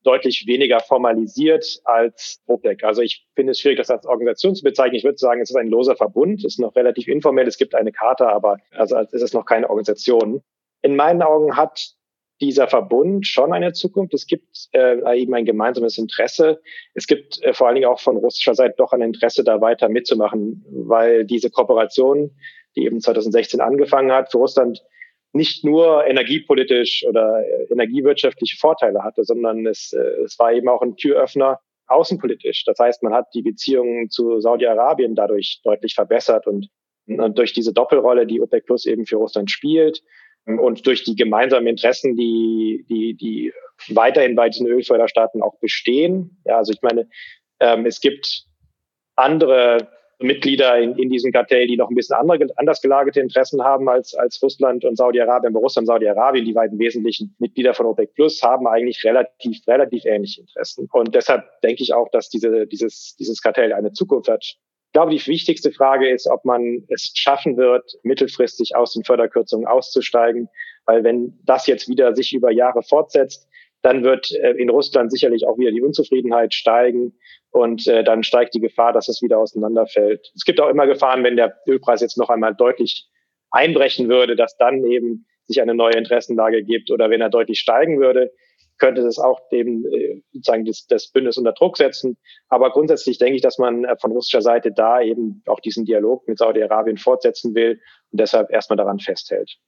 deutlich 0.04 0.44
weniger 0.46 0.80
formalisiert 0.80 1.80
als 1.84 2.40
OPEC. 2.46 2.84
Also 2.84 3.02
ich 3.02 3.26
finde 3.34 3.52
es 3.52 3.60
schwierig, 3.60 3.78
das 3.78 3.90
als 3.90 4.06
Organisation 4.06 4.54
zu 4.54 4.64
bezeichnen. 4.64 4.94
Ich 4.94 5.04
würde 5.04 5.18
sagen, 5.18 5.40
es 5.40 5.50
ist 5.50 5.56
ein 5.56 5.68
loser 5.68 5.96
Verbund, 5.96 6.40
es 6.44 6.54
ist 6.54 6.60
noch 6.60 6.74
relativ 6.76 7.08
informell, 7.08 7.46
es 7.46 7.58
gibt 7.58 7.74
eine 7.74 7.92
Charta, 7.92 8.28
aber 8.28 8.58
also 8.72 8.96
es 8.96 9.22
ist 9.22 9.34
noch 9.34 9.44
keine 9.44 9.68
Organisation. 9.68 10.42
In 10.82 10.96
meinen 10.96 11.22
Augen 11.22 11.56
hat 11.56 11.97
dieser 12.40 12.68
Verbund 12.68 13.26
schon 13.26 13.52
eine 13.52 13.72
Zukunft. 13.72 14.14
Es 14.14 14.26
gibt 14.26 14.68
äh, 14.72 15.20
eben 15.20 15.34
ein 15.34 15.44
gemeinsames 15.44 15.98
Interesse. 15.98 16.60
Es 16.94 17.06
gibt 17.06 17.42
äh, 17.42 17.52
vor 17.52 17.66
allen 17.66 17.76
Dingen 17.76 17.88
auch 17.88 18.00
von 18.00 18.16
russischer 18.16 18.54
Seite 18.54 18.74
doch 18.78 18.92
ein 18.92 19.02
Interesse, 19.02 19.44
da 19.44 19.60
weiter 19.60 19.88
mitzumachen, 19.88 20.64
weil 20.70 21.24
diese 21.24 21.50
Kooperation, 21.50 22.30
die 22.76 22.84
eben 22.84 23.00
2016 23.00 23.60
angefangen 23.60 24.12
hat, 24.12 24.30
für 24.30 24.38
Russland 24.38 24.82
nicht 25.32 25.64
nur 25.64 26.06
energiepolitisch 26.06 27.04
oder 27.08 27.42
äh, 27.44 27.72
energiewirtschaftliche 27.72 28.56
Vorteile 28.56 29.02
hatte, 29.02 29.24
sondern 29.24 29.66
es, 29.66 29.92
äh, 29.92 30.22
es 30.24 30.38
war 30.38 30.52
eben 30.52 30.68
auch 30.68 30.80
ein 30.80 30.96
Türöffner 30.96 31.60
außenpolitisch. 31.88 32.64
Das 32.64 32.78
heißt, 32.78 33.02
man 33.02 33.14
hat 33.14 33.26
die 33.34 33.42
Beziehungen 33.42 34.10
zu 34.10 34.40
Saudi-Arabien 34.40 35.14
dadurch 35.14 35.60
deutlich 35.64 35.94
verbessert 35.94 36.46
und, 36.46 36.68
und 37.06 37.36
durch 37.38 37.52
diese 37.52 37.72
Doppelrolle, 37.72 38.26
die 38.26 38.40
OPEC 38.40 38.66
Plus 38.66 38.86
eben 38.86 39.06
für 39.06 39.16
Russland 39.16 39.50
spielt, 39.50 40.02
und 40.56 40.86
durch 40.86 41.04
die 41.04 41.16
gemeinsamen 41.16 41.66
Interessen, 41.66 42.16
die, 42.16 42.86
die, 42.88 43.14
die 43.14 43.52
weiterhin 43.88 44.34
bei 44.34 44.48
diesen 44.48 44.66
Ölförderstaaten 44.66 45.42
auch 45.42 45.58
bestehen. 45.60 46.40
Ja, 46.44 46.58
also 46.58 46.72
ich 46.72 46.80
meine, 46.82 47.08
ähm, 47.60 47.86
es 47.86 48.00
gibt 48.00 48.44
andere 49.16 49.88
Mitglieder 50.20 50.78
in, 50.78 50.96
in 50.96 51.10
diesem 51.10 51.32
Kartell, 51.32 51.66
die 51.66 51.76
noch 51.76 51.90
ein 51.90 51.94
bisschen 51.94 52.16
andere, 52.16 52.48
anders 52.56 52.80
gelagerte 52.80 53.20
Interessen 53.20 53.62
haben 53.62 53.88
als, 53.88 54.14
als 54.14 54.42
Russland 54.42 54.84
und 54.84 54.96
Saudi-Arabien. 54.96 55.52
Bei 55.52 55.60
Russland 55.60 55.88
und 55.88 55.94
Saudi-Arabien, 55.94 56.44
die 56.44 56.52
beiden 56.52 56.78
wesentlichen 56.78 57.36
Mitglieder 57.38 57.74
von 57.74 57.86
OPEC 57.86 58.14
Plus, 58.14 58.42
haben 58.42 58.66
eigentlich 58.66 59.04
relativ, 59.04 59.58
relativ 59.68 60.04
ähnliche 60.04 60.40
Interessen. 60.40 60.88
Und 60.92 61.14
deshalb 61.14 61.44
denke 61.62 61.82
ich 61.82 61.94
auch, 61.94 62.08
dass 62.10 62.28
diese, 62.28 62.66
dieses, 62.66 63.14
dieses 63.16 63.40
Kartell 63.40 63.72
eine 63.72 63.92
Zukunft 63.92 64.28
hat. 64.28 64.56
Ich 64.88 64.92
glaube, 64.94 65.14
die 65.14 65.26
wichtigste 65.26 65.70
Frage 65.70 66.08
ist, 66.08 66.26
ob 66.28 66.44
man 66.46 66.84
es 66.88 67.12
schaffen 67.14 67.58
wird, 67.58 67.92
mittelfristig 68.02 68.74
aus 68.74 68.94
den 68.94 69.04
Förderkürzungen 69.04 69.66
auszusteigen. 69.66 70.48
Weil 70.86 71.04
wenn 71.04 71.38
das 71.44 71.66
jetzt 71.66 71.88
wieder 71.88 72.16
sich 72.16 72.32
über 72.32 72.50
Jahre 72.50 72.82
fortsetzt, 72.82 73.46
dann 73.82 74.02
wird 74.02 74.32
äh, 74.32 74.52
in 74.52 74.70
Russland 74.70 75.12
sicherlich 75.12 75.46
auch 75.46 75.58
wieder 75.58 75.70
die 75.70 75.82
Unzufriedenheit 75.82 76.54
steigen 76.54 77.12
und 77.50 77.86
äh, 77.86 78.02
dann 78.02 78.22
steigt 78.22 78.54
die 78.54 78.60
Gefahr, 78.60 78.92
dass 78.92 79.08
es 79.08 79.22
wieder 79.22 79.38
auseinanderfällt. 79.38 80.32
Es 80.34 80.44
gibt 80.44 80.60
auch 80.60 80.68
immer 80.68 80.86
Gefahren, 80.86 81.22
wenn 81.22 81.36
der 81.36 81.58
Ölpreis 81.66 82.00
jetzt 82.00 82.18
noch 82.18 82.30
einmal 82.30 82.54
deutlich 82.54 83.06
einbrechen 83.50 84.08
würde, 84.08 84.36
dass 84.36 84.56
dann 84.56 84.84
eben 84.84 85.26
sich 85.44 85.62
eine 85.62 85.74
neue 85.74 85.94
Interessenlage 85.94 86.64
gibt 86.64 86.90
oder 86.90 87.10
wenn 87.10 87.20
er 87.20 87.30
deutlich 87.30 87.60
steigen 87.60 88.00
würde, 88.00 88.32
könnte 88.78 89.02
das 89.02 89.18
auch 89.18 89.40
dem 89.50 89.84
äh, 89.86 90.22
sozusagen 90.32 90.64
das, 90.64 90.86
das 90.86 91.08
Bündnis 91.08 91.36
unter 91.36 91.52
Druck 91.52 91.76
setzen. 91.76 92.16
Aber 92.48 92.70
grundsätzlich 92.70 93.18
denke 93.18 93.36
ich, 93.36 93.42
dass 93.42 93.58
man 93.58 93.84
äh, 93.84 93.96
von 94.00 94.12
russischer 94.12 94.42
Seite 94.42 94.72
da 94.72 95.00
eben 95.00 95.42
auch 95.46 95.60
diesen 95.60 95.84
Dialog 95.84 96.26
mit 96.28 96.38
Saudi-Arabien 96.38 96.96
fortsetzen 96.96 97.54
will 97.54 97.80
und 98.10 98.20
deshalb 98.20 98.50
erstmal 98.50 98.76
daran 98.76 98.98
festhält. 98.98 99.58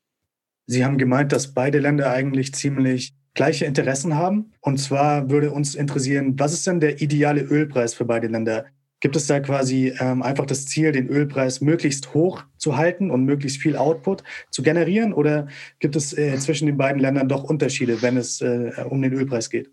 Sie 0.66 0.84
haben 0.84 0.98
gemeint, 0.98 1.32
dass 1.32 1.52
beide 1.52 1.80
Länder 1.80 2.10
eigentlich 2.10 2.54
ziemlich 2.54 3.12
gleiche 3.34 3.64
Interessen 3.64 4.16
haben. 4.16 4.52
Und 4.60 4.78
zwar 4.78 5.30
würde 5.30 5.50
uns 5.50 5.74
interessieren, 5.74 6.38
was 6.38 6.52
ist 6.52 6.66
denn 6.66 6.80
der 6.80 7.00
ideale 7.00 7.42
Ölpreis 7.42 7.94
für 7.94 8.04
beide 8.04 8.28
Länder? 8.28 8.66
Gibt 9.00 9.16
es 9.16 9.26
da 9.26 9.40
quasi 9.40 9.94
ähm, 9.98 10.22
einfach 10.22 10.44
das 10.44 10.66
Ziel, 10.66 10.92
den 10.92 11.08
Ölpreis 11.08 11.62
möglichst 11.62 12.12
hoch 12.12 12.42
zu 12.58 12.76
halten 12.76 13.10
und 13.10 13.24
möglichst 13.24 13.60
viel 13.60 13.76
Output 13.76 14.22
zu 14.50 14.62
generieren? 14.62 15.14
Oder 15.14 15.48
gibt 15.78 15.96
es 15.96 16.16
äh, 16.16 16.36
zwischen 16.36 16.66
den 16.66 16.76
beiden 16.76 17.00
Ländern 17.00 17.28
doch 17.28 17.42
Unterschiede, 17.44 18.02
wenn 18.02 18.18
es 18.18 18.42
äh, 18.42 18.72
um 18.88 19.00
den 19.00 19.14
Ölpreis 19.14 19.48
geht? 19.48 19.70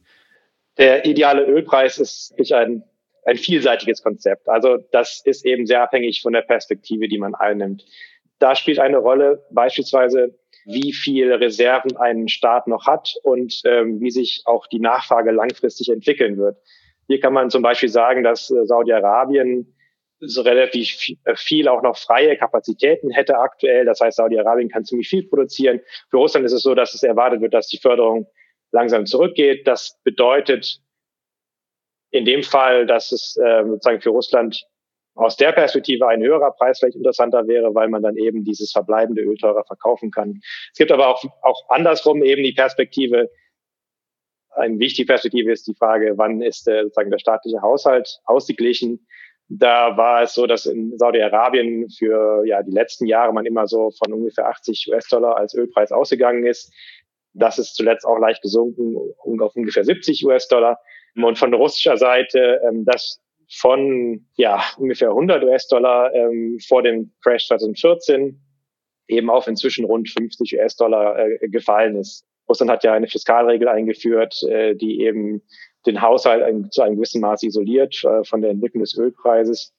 Der 0.78 1.06
ideale 1.06 1.44
Ölpreis 1.46 1.98
ist 1.98 2.32
wirklich 2.32 2.56
ein, 2.56 2.84
ein 3.26 3.36
vielseitiges 3.36 4.02
Konzept. 4.02 4.48
Also 4.48 4.78
das 4.92 5.22
ist 5.26 5.46
eben 5.46 5.66
sehr 5.66 5.84
abhängig 5.84 6.22
von 6.22 6.32
der 6.32 6.44
Perspektive, 6.44 7.10
die 7.10 7.18
man 7.18 7.36
einnimmt. 7.36 7.86
Da 8.40 8.56
spielt 8.56 8.80
eine 8.80 8.98
Rolle 8.98 9.44
beispielsweise 9.52 10.36
wie 10.66 10.94
viel 10.94 11.34
Reserven 11.34 11.98
ein 11.98 12.28
Staat 12.28 12.68
noch 12.68 12.88
hat 12.88 13.16
und 13.24 13.62
ähm, 13.66 14.00
wie 14.02 14.12
sich 14.12 14.44
auch 14.46 14.68
die 14.68 14.80
Nachfrage 14.80 15.32
langfristig 15.32 15.90
entwickeln 15.90 16.38
wird. 16.38 16.58
Hier 17.08 17.20
kann 17.20 17.34
man 17.34 17.50
zum 17.50 17.62
Beispiel 17.62 17.90
sagen, 17.90 18.24
dass 18.24 18.50
äh, 18.52 18.66
Saudi-Arabien 18.66 19.74
so 20.20 20.42
relativ 20.42 20.98
äh, 21.26 21.36
viel 21.36 21.68
auch 21.68 21.82
noch 21.82 21.98
freie 21.98 22.38
Kapazitäten 22.38 23.12
hätte 23.12 23.38
aktuell. 23.38 23.86
Das 23.86 24.00
heißt, 24.02 24.18
Saudi-Arabien 24.18 24.70
kann 24.70 24.86
ziemlich 24.86 25.08
viel 25.08 25.28
produzieren. 25.28 25.82
Für 26.10 26.18
Russland 26.18 26.46
ist 26.46 26.54
es 26.54 26.64
so, 26.64 26.76
dass 26.76 26.94
es 26.94 27.04
erwartet 27.04 27.42
wird, 27.42 27.54
dass 27.54 27.68
die 27.68 27.78
Förderung 27.78 28.28
langsam 28.72 29.06
zurückgeht. 29.06 29.68
Das 29.68 30.00
bedeutet 30.04 30.82
in 32.12 32.26
dem 32.26 32.44
Fall, 32.44 32.86
dass 32.86 33.12
es 33.12 33.38
äh, 33.38 33.64
sozusagen 33.66 34.02
für 34.02 34.10
Russland 34.10 34.66
aus 35.16 35.36
der 35.36 35.52
Perspektive 35.52 36.08
ein 36.08 36.22
höherer 36.22 36.52
Preis 36.52 36.80
vielleicht 36.80 36.96
interessanter 36.96 37.48
wäre, 37.48 37.74
weil 37.74 37.88
man 37.90 38.04
dann 38.04 38.18
eben 38.18 38.44
dieses 38.44 38.72
verbleibende 38.72 39.24
Öl 39.24 39.36
teurer 39.36 39.64
verkaufen 39.66 40.12
kann. 40.12 40.40
Es 40.72 40.78
gibt 40.78 40.92
aber 40.92 41.08
auch, 41.08 41.24
auch 41.42 41.70
andersrum 41.70 42.24
eben 42.24 42.44
die 42.44 42.54
Perspektive, 42.54 43.30
eine 44.58 44.80
wichtige 44.80 45.08
Perspektive 45.08 45.52
ist 45.52 45.68
die 45.68 45.76
Frage, 45.76 46.14
wann 46.18 46.42
ist 46.42 46.68
äh, 46.68 46.84
sozusagen 46.84 47.12
der 47.12 47.20
staatliche 47.20 47.62
Haushalt 47.62 48.20
ausgeglichen? 48.26 49.08
Da 49.50 49.96
war 49.96 50.24
es 50.24 50.34
so, 50.34 50.46
dass 50.46 50.66
in 50.66 50.98
Saudi-Arabien 50.98 51.90
für 51.90 52.44
ja 52.46 52.64
die 52.64 52.72
letzten 52.72 53.06
Jahre 53.06 53.34
man 53.34 53.46
immer 53.46 53.68
so 53.68 53.92
von 53.92 54.12
ungefähr 54.12 54.48
80 54.48 54.90
US-Dollar 54.92 55.38
als 55.38 55.54
Ölpreis 55.54 55.92
ausgegangen 55.92 56.46
ist. 56.46 56.74
Das 57.34 57.58
ist 57.58 57.76
zuletzt 57.76 58.06
auch 58.06 58.20
leicht 58.20 58.42
gesunken 58.42 58.98
auf 59.40 59.56
ungefähr 59.56 59.86
70 59.86 60.26
US-Dollar. 60.26 60.80
Und 61.16 61.38
von 61.38 61.54
russischer 61.54 61.98
Seite, 61.98 62.60
ähm, 62.68 62.84
das 62.84 63.22
von 63.50 64.26
ja 64.36 64.62
ungefähr 64.78 65.10
100 65.10 65.44
US-Dollar 65.44 66.14
ähm, 66.14 66.60
vor 66.68 66.84
dem 66.84 67.14
Crash 67.24 67.48
2014 67.48 68.42
eben 69.08 69.30
auf 69.30 69.48
inzwischen 69.48 69.86
rund 69.86 70.10
50 70.10 70.58
US-Dollar 70.58 71.18
äh, 71.18 71.48
gefallen 71.48 71.96
ist. 71.96 72.26
Russland 72.50 72.72
hat 72.72 72.84
ja 72.84 72.94
eine 72.94 73.08
Fiskalregel 73.08 73.68
eingeführt, 73.68 74.42
äh, 74.44 74.76
die 74.76 75.02
eben 75.02 75.42
den 75.86 76.02
Haushalt 76.02 76.44
ein, 76.44 76.70
zu 76.72 76.82
einem 76.82 76.96
gewissen 76.96 77.22
Maß 77.22 77.44
isoliert 77.44 78.04
äh, 78.04 78.24
von 78.24 78.42
der 78.42 78.52
Entwicklung 78.52 78.84
des 78.84 78.98
Ölpreises. 78.98 79.74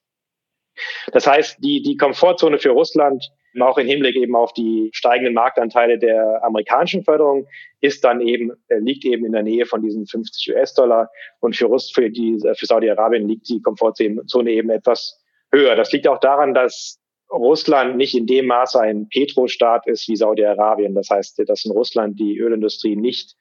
Das 1.11 1.27
heißt, 1.27 1.57
die, 1.63 1.81
die 1.81 1.97
Komfortzone 1.97 2.57
für 2.59 2.69
Russland 2.69 3.31
auch 3.59 3.77
im 3.77 3.87
Hinblick 3.87 4.15
eben 4.15 4.35
auf 4.35 4.53
die 4.53 4.89
steigenden 4.93 5.33
Marktanteile 5.33 5.97
der 5.97 6.43
amerikanischen 6.43 7.03
Förderung 7.03 7.47
ist 7.81 8.03
dann 8.03 8.21
eben, 8.21 8.51
äh, 8.67 8.77
liegt 8.77 9.05
eben 9.05 9.25
in 9.25 9.31
der 9.31 9.43
Nähe 9.43 9.65
von 9.65 9.81
diesen 9.81 10.05
50 10.05 10.53
US-Dollar. 10.55 11.09
Und 11.39 11.55
für 11.55 11.65
Russ, 11.65 11.91
für 11.91 12.09
die, 12.09 12.39
für 12.39 12.65
Saudi-Arabien 12.65 13.27
liegt 13.27 13.49
die 13.49 13.61
Komfortzone 13.61 14.51
eben 14.51 14.69
etwas 14.69 15.19
höher. 15.51 15.75
Das 15.75 15.91
liegt 15.91 16.07
auch 16.07 16.19
daran, 16.19 16.53
dass 16.53 16.99
Russland 17.31 17.97
nicht 17.97 18.15
in 18.15 18.25
dem 18.25 18.47
Maße 18.47 18.79
ein 18.79 19.07
Petrostaat 19.09 19.87
ist 19.87 20.07
wie 20.07 20.15
Saudi-Arabien. 20.15 20.95
Das 20.95 21.09
heißt, 21.09 21.41
dass 21.47 21.65
in 21.65 21.71
Russland 21.71 22.19
die 22.19 22.37
Ölindustrie 22.37 22.95
nicht 22.95 23.35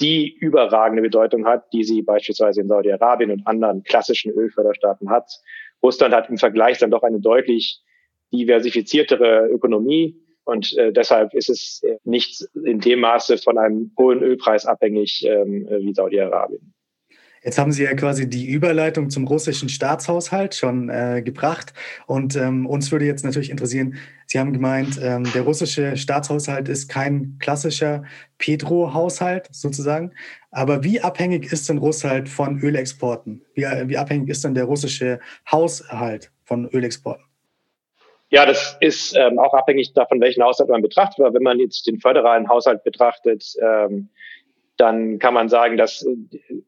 die 0.00 0.36
überragende 0.38 1.02
Bedeutung 1.02 1.46
hat, 1.46 1.72
die 1.72 1.84
sie 1.84 2.02
beispielsweise 2.02 2.60
in 2.60 2.68
Saudi-Arabien 2.68 3.30
und 3.30 3.46
anderen 3.46 3.82
klassischen 3.82 4.32
Ölförderstaaten 4.32 5.10
hat. 5.10 5.30
Russland 5.82 6.14
hat 6.14 6.28
im 6.30 6.38
Vergleich 6.38 6.78
dann 6.78 6.90
doch 6.90 7.02
eine 7.02 7.20
deutlich 7.20 7.82
diversifiziertere 8.32 9.48
Ökonomie. 9.48 10.16
Und 10.44 10.76
äh, 10.78 10.92
deshalb 10.92 11.34
ist 11.34 11.50
es 11.50 11.82
äh, 11.82 11.98
nicht 12.04 12.42
in 12.64 12.80
dem 12.80 13.00
Maße 13.00 13.38
von 13.38 13.58
einem 13.58 13.92
hohen 13.98 14.22
Ölpreis 14.22 14.66
abhängig 14.66 15.24
ähm, 15.26 15.68
wie 15.68 15.92
Saudi-Arabien. 15.92 16.72
Jetzt 17.48 17.58
haben 17.58 17.72
Sie 17.72 17.84
ja 17.84 17.94
quasi 17.94 18.28
die 18.28 18.46
Überleitung 18.46 19.08
zum 19.08 19.26
russischen 19.26 19.70
Staatshaushalt 19.70 20.54
schon 20.54 20.90
äh, 20.90 21.22
gebracht. 21.24 21.72
Und 22.06 22.36
ähm, 22.36 22.66
uns 22.66 22.92
würde 22.92 23.06
jetzt 23.06 23.24
natürlich 23.24 23.48
interessieren, 23.48 23.96
Sie 24.26 24.38
haben 24.38 24.52
gemeint, 24.52 25.00
ähm, 25.02 25.24
der 25.32 25.40
russische 25.44 25.96
Staatshaushalt 25.96 26.68
ist 26.68 26.90
kein 26.90 27.38
klassischer 27.40 28.04
Petro-Haushalt 28.36 29.48
sozusagen. 29.50 30.12
Aber 30.50 30.84
wie 30.84 31.00
abhängig 31.00 31.50
ist 31.50 31.70
denn 31.70 31.78
Russland 31.78 32.28
von 32.28 32.60
Ölexporten? 32.60 33.40
Wie, 33.54 33.62
wie 33.62 33.96
abhängig 33.96 34.28
ist 34.28 34.44
denn 34.44 34.52
der 34.52 34.64
russische 34.64 35.18
Haushalt 35.50 36.30
von 36.44 36.68
Ölexporten? 36.68 37.24
Ja, 38.28 38.44
das 38.44 38.76
ist 38.80 39.16
ähm, 39.16 39.38
auch 39.38 39.54
abhängig 39.54 39.94
davon, 39.94 40.20
welchen 40.20 40.42
Haushalt 40.42 40.68
man 40.68 40.82
betrachtet. 40.82 41.24
Aber 41.24 41.32
wenn 41.32 41.44
man 41.44 41.58
jetzt 41.60 41.86
den 41.86 41.98
föderalen 41.98 42.46
Haushalt 42.46 42.84
betrachtet, 42.84 43.54
ähm, 43.62 44.10
dann 44.78 45.18
kann 45.18 45.34
man 45.34 45.48
sagen, 45.48 45.76
dass 45.76 46.06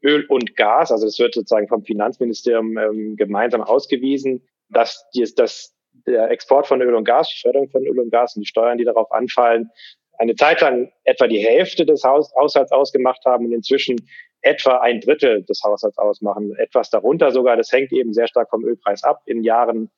Öl 0.02 0.26
und 0.26 0.56
Gas, 0.56 0.92
also 0.92 1.06
es 1.06 1.18
wird 1.18 1.34
sozusagen 1.34 1.68
vom 1.68 1.84
Finanzministerium 1.84 2.76
ähm, 2.76 3.16
gemeinsam 3.16 3.62
ausgewiesen, 3.62 4.46
dass, 4.68 5.08
die, 5.14 5.24
dass 5.34 5.74
der 6.06 6.30
Export 6.30 6.66
von 6.66 6.82
Öl 6.82 6.94
und 6.94 7.04
Gas, 7.04 7.30
die 7.30 7.40
Förderung 7.40 7.70
von 7.70 7.86
Öl 7.86 7.98
und 7.98 8.10
Gas 8.10 8.36
und 8.36 8.42
die 8.42 8.48
Steuern, 8.48 8.78
die 8.78 8.84
darauf 8.84 9.10
anfallen, 9.12 9.70
eine 10.18 10.34
Zeit 10.34 10.60
lang 10.60 10.92
etwa 11.04 11.26
die 11.28 11.38
Hälfte 11.38 11.86
des 11.86 12.04
Haus 12.04 12.30
Haushalts 12.36 12.72
ausgemacht 12.72 13.24
haben 13.24 13.46
und 13.46 13.52
inzwischen 13.52 13.96
etwa 14.42 14.78
ein 14.78 15.00
Drittel 15.00 15.44
des 15.44 15.62
Haushalts 15.64 15.96
ausmachen, 15.96 16.54
etwas 16.58 16.90
darunter 16.90 17.30
sogar. 17.30 17.56
Das 17.56 17.72
hängt 17.72 17.92
eben 17.92 18.12
sehr 18.12 18.26
stark 18.26 18.50
vom 18.50 18.64
Ölpreis 18.64 19.02
ab. 19.02 19.22
In 19.26 19.42
Jahren 19.42 19.90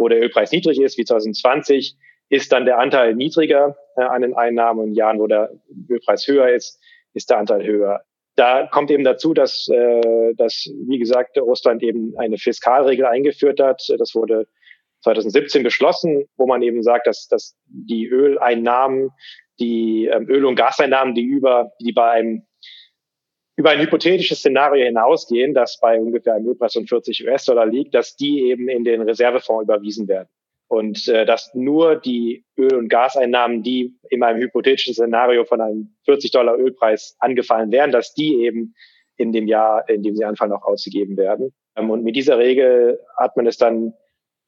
wo 0.00 0.08
der 0.08 0.20
Ölpreis 0.20 0.50
niedrig 0.50 0.80
ist, 0.80 0.96
wie 0.98 1.04
2020, 1.04 1.96
ist 2.30 2.52
dann 2.52 2.64
der 2.64 2.78
Anteil 2.78 3.14
niedriger 3.14 3.76
äh, 3.96 4.02
an 4.02 4.22
den 4.22 4.34
Einnahmen. 4.34 4.88
In 4.88 4.94
Jahren, 4.94 5.20
wo 5.20 5.26
der 5.26 5.52
Ölpreis 5.88 6.26
höher 6.26 6.48
ist, 6.48 6.79
ist 7.14 7.30
der 7.30 7.38
Anteil 7.38 7.64
höher. 7.64 8.02
Da 8.36 8.66
kommt 8.66 8.90
eben 8.90 9.04
dazu, 9.04 9.34
dass, 9.34 9.68
äh, 9.68 10.34
dass 10.36 10.68
wie 10.86 10.98
gesagt, 10.98 11.36
Russland 11.38 11.82
eben 11.82 12.14
eine 12.16 12.38
Fiskalregel 12.38 13.06
eingeführt 13.06 13.60
hat. 13.60 13.82
Das 13.98 14.14
wurde 14.14 14.46
2017 15.02 15.62
beschlossen, 15.62 16.26
wo 16.36 16.46
man 16.46 16.62
eben 16.62 16.82
sagt, 16.82 17.06
dass, 17.06 17.26
dass 17.28 17.56
die 17.66 18.06
Öleinnahmen, 18.06 19.10
die 19.58 20.06
ähm, 20.06 20.28
Öl- 20.28 20.44
und 20.44 20.56
Gaseinnahmen, 20.56 21.14
die 21.14 21.24
über, 21.24 21.72
die 21.80 21.92
bei 21.92 22.10
einem 22.10 22.46
über 23.56 23.70
ein 23.70 23.80
hypothetisches 23.80 24.38
Szenario 24.38 24.86
hinausgehen, 24.86 25.52
das 25.52 25.78
bei 25.80 26.00
ungefähr 26.00 26.34
einem 26.34 26.48
Ölpreis 26.48 26.72
von 26.72 26.86
40 26.86 27.26
US-Dollar 27.26 27.66
liegt, 27.66 27.94
dass 27.94 28.16
die 28.16 28.48
eben 28.48 28.70
in 28.70 28.84
den 28.84 29.02
Reservefonds 29.02 29.64
überwiesen 29.64 30.08
werden. 30.08 30.28
Und 30.70 31.08
äh, 31.08 31.26
dass 31.26 31.52
nur 31.52 31.96
die 31.96 32.44
Öl- 32.56 32.76
und 32.76 32.88
Gaseinnahmen, 32.88 33.64
die 33.64 33.98
in 34.08 34.22
einem 34.22 34.40
hypothetischen 34.40 34.94
Szenario 34.94 35.44
von 35.44 35.60
einem 35.60 35.96
40 36.04 36.30
Dollar 36.30 36.56
Ölpreis 36.56 37.16
angefallen 37.18 37.72
wären, 37.72 37.90
dass 37.90 38.14
die 38.14 38.44
eben 38.44 38.76
in 39.16 39.32
dem 39.32 39.48
Jahr, 39.48 39.88
in 39.88 40.04
dem 40.04 40.14
sie 40.14 40.24
anfallen, 40.24 40.52
auch 40.52 40.62
ausgegeben 40.62 41.16
werden. 41.16 41.52
Ähm, 41.74 41.90
und 41.90 42.04
mit 42.04 42.14
dieser 42.14 42.38
Regel 42.38 43.00
hat 43.18 43.36
man 43.36 43.48
es 43.48 43.56
dann 43.56 43.94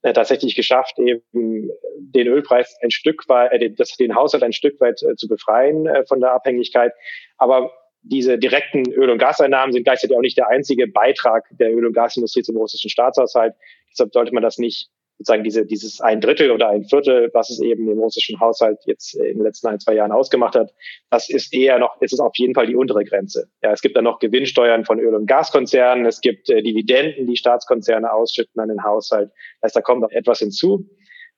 äh, 0.03 0.13
tatsächlich 0.13 0.55
geschafft, 0.55 0.97
eben 1.01 1.73
den 1.99 2.29
Ölpreis 2.29 2.79
ein 2.83 2.93
Stück 2.93 3.29
weit, 3.29 3.51
äh, 3.61 3.71
das, 3.73 3.97
den 3.97 4.15
Haushalt 4.15 4.45
ein 4.45 4.53
Stück 4.53 4.81
weit 4.81 5.03
äh, 5.03 5.17
zu 5.17 5.27
befreien 5.27 5.87
äh, 5.89 6.07
von 6.07 6.21
der 6.21 6.35
Abhängigkeit. 6.35 6.93
Aber 7.37 7.73
diese 8.03 8.39
direkten 8.39 8.93
Öl- 8.93 9.11
und 9.11 9.19
Gaseinnahmen 9.19 9.73
sind 9.73 9.83
gleichzeitig 9.83 10.17
auch 10.17 10.21
nicht 10.21 10.39
der 10.39 10.47
einzige 10.47 10.87
Beitrag 10.87 11.47
der 11.51 11.75
Öl- 11.75 11.87
und 11.87 11.95
Gasindustrie 11.95 12.43
zum 12.43 12.59
russischen 12.59 12.91
Staatshaushalt. 12.91 13.55
Deshalb 13.91 14.13
sollte 14.13 14.33
man 14.33 14.45
das 14.45 14.59
nicht 14.59 14.89
sozusagen 15.23 15.45
diese, 15.45 15.67
dieses 15.67 16.01
ein 16.01 16.21
Drittel 16.21 16.51
oder 16.51 16.69
ein 16.69 16.85
Viertel, 16.85 17.31
was 17.33 17.51
es 17.51 17.61
eben 17.61 17.89
im 17.89 17.99
russischen 17.99 18.41
Haushalt 18.41 18.79
jetzt 18.87 19.15
in 19.15 19.39
den 19.39 19.43
letzten 19.43 19.69
ein, 19.69 19.81
zwei 19.81 19.95
Jahren 19.95 20.13
ausgemacht 20.13 20.55
hat, 20.55 20.73
das 21.11 21.29
ist 21.31 21.55
eher 21.55 21.79
noch, 21.79 21.97
es 22.01 22.13
ist 22.13 22.21
auf 22.21 22.37
jeden 22.37 22.55
Fall 22.55 22.67
die 22.67 22.77
untere 22.77 23.05
Grenze. 23.05 23.49
Ja, 23.63 23.73
es 23.73 23.83
gibt 23.83 23.97
dann 23.97 24.05
noch 24.05 24.19
Gewinnsteuern 24.19 24.85
von 24.85 24.99
Öl- 24.99 25.15
und 25.15 25.27
Gaskonzernen, 25.27 26.07
es 26.07 26.21
gibt 26.21 26.51
äh, 26.51 26.63
Dividenden, 26.63 27.27
die 27.27 27.37
Staatskonzerne 27.37 28.13
ausschütten 28.13 28.61
an 28.61 28.69
den 28.69 28.83
Haushalt. 28.83 29.31
Das 29.61 29.69
heißt, 29.69 29.77
da 29.77 29.81
kommt 29.81 30.03
noch 30.03 30.11
etwas 30.11 30.41
hinzu. 30.41 30.87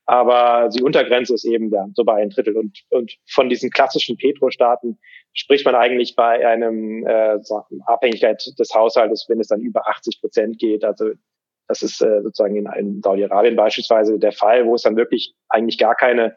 Aber 0.07 0.69
die 0.69 0.83
Untergrenze 0.83 1.33
ist 1.33 1.45
eben 1.45 1.71
da, 1.71 1.87
so 1.95 2.03
bei 2.03 2.21
ein 2.21 2.29
Drittel. 2.29 2.55
Und, 2.57 2.83
und 2.89 3.17
von 3.27 3.49
diesen 3.49 3.71
klassischen 3.71 4.17
Petrostaaten 4.17 4.99
spricht 5.33 5.65
man 5.65 5.73
eigentlich 5.73 6.15
bei 6.15 6.47
einem 6.47 7.05
äh, 7.07 7.39
Abhängigkeit 7.87 8.43
des 8.59 8.73
Haushaltes, 8.73 9.25
wenn 9.27 9.39
es 9.39 9.47
dann 9.47 9.61
über 9.61 9.87
80 9.89 10.21
Prozent 10.21 10.59
geht. 10.59 10.83
Also 10.83 11.11
das 11.67 11.81
ist 11.81 12.01
äh, 12.01 12.21
sozusagen 12.21 12.55
in, 12.55 12.67
in 12.77 13.01
Saudi-Arabien 13.01 13.55
beispielsweise 13.55 14.19
der 14.19 14.31
Fall, 14.31 14.65
wo 14.65 14.75
es 14.75 14.83
dann 14.83 14.95
wirklich 14.95 15.33
eigentlich 15.49 15.77
gar 15.77 15.95
keine 15.95 16.35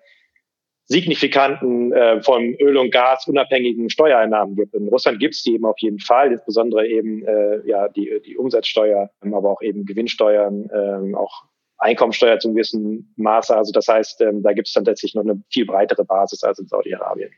signifikanten 0.86 1.92
äh, 1.92 2.22
von 2.22 2.54
Öl 2.54 2.78
und 2.78 2.90
Gas 2.90 3.28
unabhängigen 3.28 3.90
Steuereinnahmen 3.90 4.56
gibt. 4.56 4.74
In 4.74 4.88
Russland 4.88 5.20
gibt 5.20 5.34
es 5.34 5.42
die 5.42 5.54
eben 5.54 5.66
auf 5.66 5.78
jeden 5.78 5.98
Fall, 5.98 6.32
insbesondere 6.32 6.86
eben 6.86 7.26
äh, 7.26 7.60
ja 7.66 7.88
die, 7.88 8.22
die 8.24 8.38
Umsatzsteuer, 8.38 9.10
aber 9.20 9.50
auch 9.50 9.60
eben 9.60 9.84
Gewinnsteuern, 9.84 10.70
äh, 10.70 11.14
auch 11.14 11.44
Einkommensteuer 11.76 12.38
zum 12.38 12.54
gewissen 12.54 13.12
Maße. 13.16 13.54
Also 13.54 13.70
das 13.72 13.86
heißt, 13.86 14.22
ähm, 14.22 14.42
da 14.42 14.52
gibt 14.52 14.68
es 14.68 14.74
dann 14.74 14.84
letztlich 14.84 15.14
noch 15.14 15.22
eine 15.22 15.42
viel 15.50 15.66
breitere 15.66 16.04
Basis 16.04 16.42
als 16.42 16.58
in 16.58 16.66
Saudi-Arabien. 16.66 17.30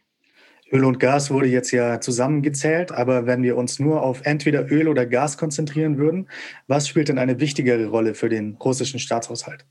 Öl 0.73 0.85
und 0.85 1.01
Gas 1.01 1.31
wurde 1.31 1.49
jetzt 1.49 1.73
ja 1.73 2.01
zusammengezählt, 2.01 2.93
aber 2.93 3.27
wenn 3.27 3.43
wir 3.43 3.57
uns 3.57 3.81
nur 3.81 4.03
auf 4.03 4.23
entweder 4.25 4.71
Öl 4.71 4.87
oder 4.87 5.05
Gas 5.05 5.37
konzentrieren 5.37 5.99
würden, 5.99 6.29
was 6.69 6.87
spielt 6.87 7.09
denn 7.09 7.19
eine 7.19 7.41
wichtigere 7.41 7.87
Rolle 7.87 8.15
für 8.15 8.29
den 8.29 8.57
russischen 8.63 9.01
Staatshaushalt? 9.01 9.65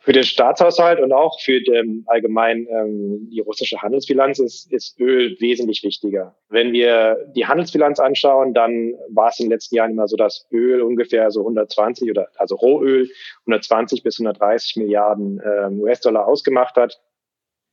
Für 0.00 0.12
den 0.12 0.24
Staatshaushalt 0.24 1.00
und 1.00 1.12
auch 1.14 1.40
für 1.40 1.62
den 1.62 2.04
allgemein 2.06 2.66
ähm, 2.70 3.28
die 3.30 3.40
russische 3.40 3.80
Handelsbilanz 3.80 4.38
ist, 4.38 4.70
ist 4.70 5.00
Öl 5.00 5.34
wesentlich 5.40 5.82
wichtiger. 5.82 6.34
Wenn 6.50 6.72
wir 6.72 7.16
die 7.34 7.46
Handelsbilanz 7.46 8.00
anschauen, 8.00 8.52
dann 8.52 8.92
war 9.08 9.28
es 9.28 9.40
in 9.40 9.46
den 9.46 9.52
letzten 9.52 9.76
Jahren 9.76 9.92
immer 9.92 10.06
so, 10.06 10.16
dass 10.16 10.46
Öl 10.52 10.82
ungefähr 10.82 11.30
so 11.30 11.40
120 11.40 12.10
oder 12.10 12.28
also 12.36 12.54
Rohöl 12.54 13.08
120 13.46 14.02
bis 14.02 14.20
130 14.20 14.76
Milliarden 14.76 15.40
ähm, 15.42 15.80
US-Dollar 15.80 16.28
ausgemacht 16.28 16.76
hat 16.76 17.00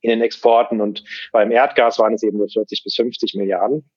in 0.02 0.10
den 0.10 0.20
Exporten 0.20 0.80
und 0.80 1.04
beim 1.32 1.50
Erdgas 1.50 1.98
waren 1.98 2.14
es 2.14 2.22
eben 2.22 2.38
nur 2.38 2.48
40 2.48 2.84
bis 2.84 2.94
50 2.96 3.34
Milliarden. 3.34 3.88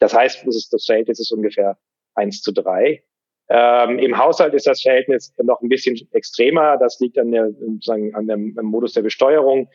Das 0.00 0.14
heißt, 0.14 0.46
das, 0.46 0.56
ist, 0.56 0.72
das 0.72 0.84
Verhältnis 0.84 1.20
ist 1.20 1.32
ungefähr 1.32 1.78
eins 2.14 2.42
zu 2.42 2.52
drei. 2.52 3.02
Ähm, 3.48 3.98
Im 3.98 4.18
Haushalt 4.18 4.52
ist 4.54 4.66
das 4.66 4.82
Verhältnis 4.82 5.32
noch 5.42 5.62
ein 5.62 5.68
bisschen 5.68 5.96
extremer. 6.12 6.76
Das 6.76 7.00
liegt 7.00 7.18
an, 7.18 7.32
der, 7.32 7.50
sozusagen 7.52 8.14
an 8.14 8.26
dem, 8.26 8.54
Modus 8.62 8.92
der 8.92 9.02
Besteuerung. 9.02 9.70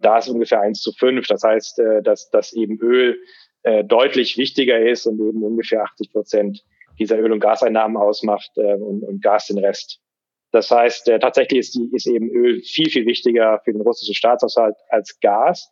Da 0.00 0.18
ist 0.18 0.28
ungefähr 0.28 0.60
eins 0.60 0.80
zu 0.80 0.92
fünf. 0.92 1.26
Das 1.26 1.42
heißt, 1.42 1.78
äh, 1.80 2.02
dass, 2.02 2.30
dass 2.30 2.52
eben 2.52 2.78
Öl 2.80 3.18
äh, 3.64 3.84
deutlich 3.84 4.38
wichtiger 4.38 4.80
ist 4.80 5.06
und 5.06 5.20
eben 5.20 5.42
ungefähr 5.42 5.82
80 5.82 6.12
Prozent 6.12 6.64
dieser 6.98 7.18
Öl- 7.18 7.32
und 7.32 7.40
Gaseinnahmen 7.40 7.96
ausmacht 7.96 8.50
äh, 8.56 8.74
und, 8.74 9.02
und 9.02 9.22
Gas 9.22 9.48
den 9.48 9.58
Rest. 9.58 10.00
Das 10.50 10.70
heißt, 10.70 11.08
äh, 11.08 11.18
tatsächlich 11.18 11.60
ist, 11.60 11.74
die, 11.74 11.90
ist 11.94 12.06
eben 12.06 12.30
Öl 12.30 12.62
viel, 12.62 12.88
viel 12.88 13.06
wichtiger 13.06 13.60
für 13.64 13.72
den 13.72 13.82
russischen 13.82 14.14
Staatshaushalt 14.14 14.76
als 14.88 15.18
Gas. 15.20 15.70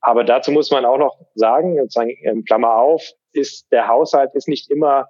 Aber 0.00 0.24
dazu 0.24 0.50
muss 0.50 0.70
man 0.70 0.84
auch 0.84 0.98
noch 0.98 1.18
sagen, 1.34 1.76
sozusagen, 1.78 2.16
ähm, 2.22 2.44
Klammer 2.44 2.76
auf, 2.76 3.08
ist 3.32 3.70
der 3.70 3.86
Haushalt 3.88 4.34
ist 4.34 4.48
nicht 4.48 4.70
immer, 4.70 5.08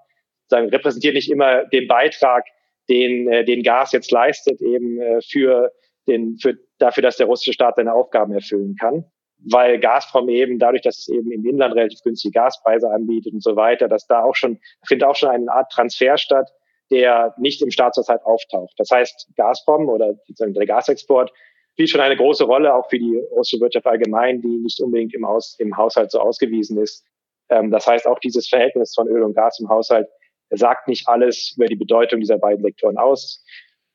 sagen, 0.48 0.68
repräsentiert 0.68 1.14
nicht 1.14 1.30
immer 1.30 1.64
den 1.66 1.88
Beitrag, 1.88 2.44
den, 2.88 3.28
äh, 3.28 3.44
den 3.44 3.62
Gas 3.62 3.92
jetzt 3.92 4.10
leistet, 4.10 4.60
eben 4.60 5.00
äh, 5.00 5.20
für 5.22 5.72
den, 6.06 6.36
für, 6.38 6.56
dafür, 6.78 7.02
dass 7.02 7.16
der 7.16 7.26
russische 7.26 7.52
Staat 7.52 7.76
seine 7.76 7.92
Aufgaben 7.92 8.32
erfüllen 8.32 8.76
kann. 8.78 9.04
Weil 9.38 9.78
Gazprom 9.78 10.28
eben, 10.28 10.58
dadurch, 10.58 10.82
dass 10.82 10.98
es 10.98 11.08
eben 11.08 11.30
im 11.30 11.44
Inland 11.44 11.74
relativ 11.74 12.00
günstige 12.02 12.32
Gaspreise 12.32 12.90
anbietet 12.90 13.34
und 13.34 13.42
so 13.42 13.54
weiter, 13.54 13.88
dass 13.88 14.06
da 14.06 14.22
auch 14.22 14.34
schon, 14.34 14.58
findet 14.86 15.08
auch 15.08 15.16
schon 15.16 15.28
eine 15.28 15.50
Art 15.52 15.70
Transfer 15.70 16.16
statt 16.16 16.48
der 16.90 17.34
nicht 17.38 17.62
im 17.62 17.70
Staatshaushalt 17.70 18.22
auftaucht. 18.24 18.74
Das 18.78 18.90
heißt, 18.90 19.28
Gazprom 19.36 19.88
oder 19.88 20.14
der 20.28 20.66
Gasexport 20.66 21.32
spielt 21.72 21.90
schon 21.90 22.00
eine 22.00 22.16
große 22.16 22.44
Rolle, 22.44 22.74
auch 22.74 22.88
für 22.88 22.98
die 22.98 23.16
russische 23.32 23.60
Wirtschaft 23.60 23.86
allgemein, 23.86 24.40
die 24.40 24.58
nicht 24.58 24.80
unbedingt 24.80 25.14
im, 25.14 25.24
Aus, 25.24 25.56
im 25.58 25.76
Haushalt 25.76 26.10
so 26.10 26.20
ausgewiesen 26.20 26.78
ist. 26.78 27.04
Ähm, 27.50 27.70
das 27.70 27.86
heißt, 27.86 28.06
auch 28.06 28.18
dieses 28.18 28.48
Verhältnis 28.48 28.94
von 28.94 29.08
Öl 29.08 29.22
und 29.22 29.34
Gas 29.34 29.60
im 29.60 29.68
Haushalt 29.68 30.08
sagt 30.50 30.88
nicht 30.88 31.08
alles 31.08 31.54
über 31.56 31.66
die 31.66 31.76
Bedeutung 31.76 32.20
dieser 32.20 32.38
beiden 32.38 32.62
Sektoren 32.62 32.96
aus. 32.96 33.44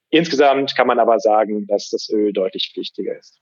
Insgesamt 0.10 0.76
kann 0.76 0.88
man 0.88 1.00
aber 1.00 1.20
sagen, 1.20 1.66
dass 1.68 1.90
das 1.90 2.10
Öl 2.10 2.34
deutlich 2.34 2.74
wichtiger 2.76 3.18
ist. 3.18 3.40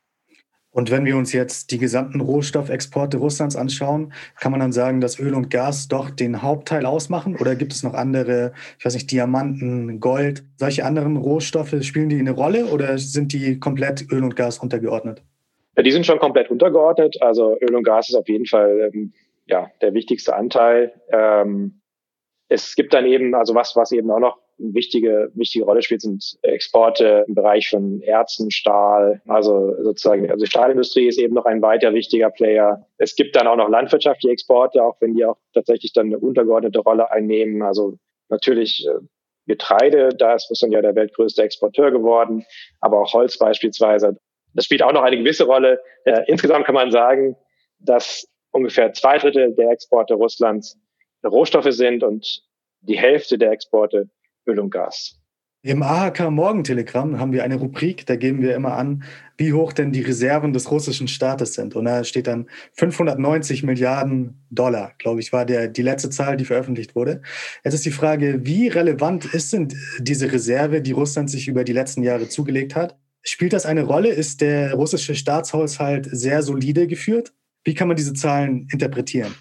Und 0.72 0.92
wenn 0.92 1.04
wir 1.06 1.18
uns 1.18 1.34
jetzt 1.34 1.72
die 1.72 1.80
gesamten 1.80 2.22
Rohstoffexporte 2.22 3.18
Russlands 3.18 3.56
anschauen, 3.56 4.14
kann 4.40 4.52
man 4.52 4.60
dann 4.60 4.72
sagen, 4.72 5.02
dass 5.02 5.20
Öl 5.20 5.34
und 5.34 5.50
Gas 5.50 5.88
doch 5.88 6.12
den 6.12 6.44
Hauptteil 6.44 6.86
ausmachen? 6.86 7.36
Oder 7.36 7.56
gibt 7.56 7.74
es 7.74 7.82
noch 7.82 7.96
andere, 7.96 8.54
ich 8.78 8.86
weiß 8.86 8.94
nicht, 8.94 9.12
Diamanten, 9.12 10.00
Gold, 10.00 10.44
solche 10.58 10.86
anderen 10.86 11.18
Rohstoffe, 11.18 11.76
spielen 11.82 12.10
die 12.10 12.20
eine 12.20 12.32
Rolle 12.32 12.68
oder 12.68 12.98
sind 13.00 13.34
die 13.34 13.60
komplett 13.60 14.12
Öl 14.12 14.24
und 14.24 14.36
Gas 14.36 14.60
untergeordnet? 14.60 15.24
Ja, 15.76 15.84
die 15.84 15.92
sind 15.92 16.06
schon 16.06 16.20
komplett 16.20 16.52
untergeordnet. 16.52 17.18
Also 17.22 17.58
Öl 17.62 17.76
und 17.76 17.84
Gas 17.84 18.10
ist 18.10 18.16
auf 18.16 18.28
jeden 18.28 18.46
Fall 18.46 18.92
ähm, 18.94 19.14
ja, 19.48 19.72
der 19.82 19.96
wichtigste 19.96 20.36
Anteil. 20.36 20.94
Ähm, 21.12 21.82
es 22.48 22.76
gibt 22.76 22.94
dann 22.94 23.06
eben, 23.06 23.34
also 23.34 23.56
was, 23.56 23.76
was 23.76 23.92
eben 23.92 24.12
auch 24.12 24.20
noch 24.20 24.38
wichtige, 24.60 25.32
wichtige 25.34 25.66
Rolle 25.66 25.82
spielt, 25.82 26.02
sind 26.02 26.38
Exporte 26.42 27.26
im 27.28 27.36
Bereich 27.36 27.70
von 27.70 28.02
Erzen, 28.02 28.52
Stahl, 28.52 29.22
also 29.28 29.76
sozusagen, 29.84 30.30
also 30.30 30.46
Stahlindustrie 30.46 31.08
ist 31.08 31.18
eben 31.18 31.34
noch 31.34 31.46
ein 31.46 31.62
weiter 31.62 31.94
wichtiger 31.94 32.30
Player. 32.30 32.86
Es 32.98 33.16
gibt 33.16 33.36
dann 33.36 33.48
auch 33.48 33.56
noch 33.56 33.70
landwirtschaftliche 33.70 34.34
Exporte, 34.34 34.84
auch 34.84 34.98
wenn 35.00 35.16
die 35.16 35.26
auch 35.26 35.38
tatsächlich 35.54 35.94
dann 35.94 36.08
eine 36.08 36.20
untergeordnete 36.20 36.80
Rolle 36.80 37.12
einnehmen. 37.12 37.62
Also 37.62 37.98
natürlich 38.30 38.86
äh, 38.88 39.00
Getreide, 39.48 40.10
da 40.10 40.36
ist 40.36 40.50
Russland 40.50 40.74
ja 40.74 40.82
der 40.82 40.96
weltgrößte 40.96 41.42
Exporteur 41.42 41.92
geworden, 41.92 42.46
aber 42.82 43.02
auch 43.02 43.14
Holz 43.14 43.38
beispielsweise. 43.38 44.18
Das 44.54 44.66
spielt 44.66 44.84
auch 44.84 44.94
noch 44.94 45.04
eine 45.04 45.18
gewisse 45.18 45.46
Rolle. 45.46 45.82
Äh, 46.06 46.24
insgesamt 46.28 46.66
kann 46.66 46.76
man 46.76 46.92
sagen, 46.92 47.36
dass 47.80 48.28
ungefähr 48.52 48.94
zwei 48.94 49.18
Drittel 49.18 49.54
der 49.56 49.72
Exporte 49.72 50.14
Russlands 50.14 50.78
Rohstoffe 51.26 51.72
sind 51.72 52.04
und 52.04 52.44
die 52.82 52.98
Hälfte 52.98 53.38
der 53.38 53.52
Exporte 53.52 54.10
Öl 54.50 54.60
und 54.60 54.72
Gas. 54.72 55.20
Im 55.62 55.84
AHK 55.84 56.32
Morgentelegramm 56.32 57.20
haben 57.20 57.34
wir 57.34 57.44
eine 57.44 57.56
Rubrik, 57.56 58.06
da 58.06 58.16
geben 58.16 58.42
wir 58.42 58.56
immer 58.56 58.78
an, 58.78 59.04
wie 59.36 59.52
hoch 59.52 59.74
denn 59.74 59.92
die 59.92 60.02
Reserven 60.02 60.54
des 60.54 60.72
russischen 60.72 61.10
Staates 61.10 61.54
sind. 61.54 61.76
Und 61.76 61.84
da 61.84 62.06
steht 62.06 62.28
dann 62.28 62.50
590 62.76 63.64
Milliarden 63.64 64.46
Dollar, 64.50 64.94
glaube 65.00 65.20
ich, 65.20 65.34
war 65.34 65.46
der, 65.46 65.68
die 65.68 65.82
letzte 65.82 66.10
Zahl, 66.10 66.38
die 66.38 66.46
veröffentlicht 66.46 66.96
wurde. 66.96 67.22
Jetzt 67.66 67.74
ist 67.74 67.86
die 67.86 67.92
Frage, 67.92 68.46
wie 68.46 68.70
relevant 68.70 69.26
ist 69.34 69.52
denn 69.52 69.68
diese 70.00 70.32
Reserve, 70.32 70.82
die 70.82 70.94
Russland 70.94 71.30
sich 71.30 71.50
über 71.50 71.66
die 71.66 71.74
letzten 71.74 72.04
Jahre 72.04 72.30
zugelegt 72.30 72.78
hat? 72.78 72.98
Spielt 73.22 73.52
das 73.52 73.66
eine 73.66 73.84
Rolle? 73.84 74.12
Ist 74.12 74.40
der 74.40 74.76
russische 74.76 75.14
Staatshaushalt 75.14 76.08
sehr 76.10 76.42
solide 76.42 76.88
geführt? 76.88 77.34
Wie 77.66 77.74
kann 77.74 77.90
man 77.90 77.98
diese 77.98 78.14
Zahlen 78.14 78.70
interpretieren? 78.72 79.36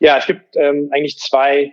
Ja, 0.00 0.16
es 0.16 0.26
gibt 0.26 0.56
ähm, 0.56 0.88
eigentlich 0.90 1.18
zwei 1.18 1.72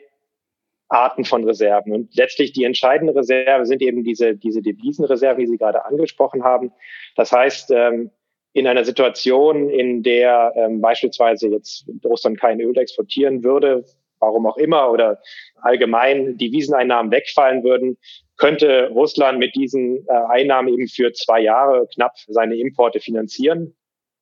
Arten 0.96 1.26
von 1.26 1.44
Reserven. 1.44 1.94
Und 1.94 2.16
letztlich 2.16 2.54
die 2.54 2.64
entscheidende 2.64 3.14
Reserve 3.14 3.66
sind 3.66 3.82
eben 3.82 4.04
diese, 4.04 4.36
diese 4.36 4.62
Devisenreserven, 4.62 5.42
die 5.44 5.48
Sie 5.48 5.58
gerade 5.58 5.86
angesprochen 5.86 6.44
haben. 6.44 6.72
Das 7.16 7.32
heißt, 7.32 7.72
ähm, 7.72 8.12
in 8.54 8.68
einer 8.68 8.86
Situation, 8.86 9.70
in 9.70 10.02
der 10.02 10.54
ähm, 10.56 10.80
beispielsweise 10.80 11.50
jetzt 11.50 11.86
Russland 12.06 12.40
kein 12.40 12.62
Öl 12.62 12.78
exportieren 12.78 13.44
würde, 13.44 13.84
warum 14.20 14.48
auch 14.48 14.56
immer, 14.56 14.90
oder 14.90 15.22
allgemein 15.62 16.38
Deviseneinnahmen 16.38 17.12
wegfallen 17.12 17.64
würden, 17.66 17.98
könnte 18.38 18.90
Russland 18.94 19.40
mit 19.40 19.56
diesen 19.56 20.06
äh, 20.08 20.14
Einnahmen 20.30 20.70
eben 20.70 20.88
für 20.88 21.12
zwei 21.12 21.42
Jahre 21.42 21.88
knapp 21.94 22.14
seine 22.28 22.56
Importe 22.56 23.02
finanzieren. 23.02 23.76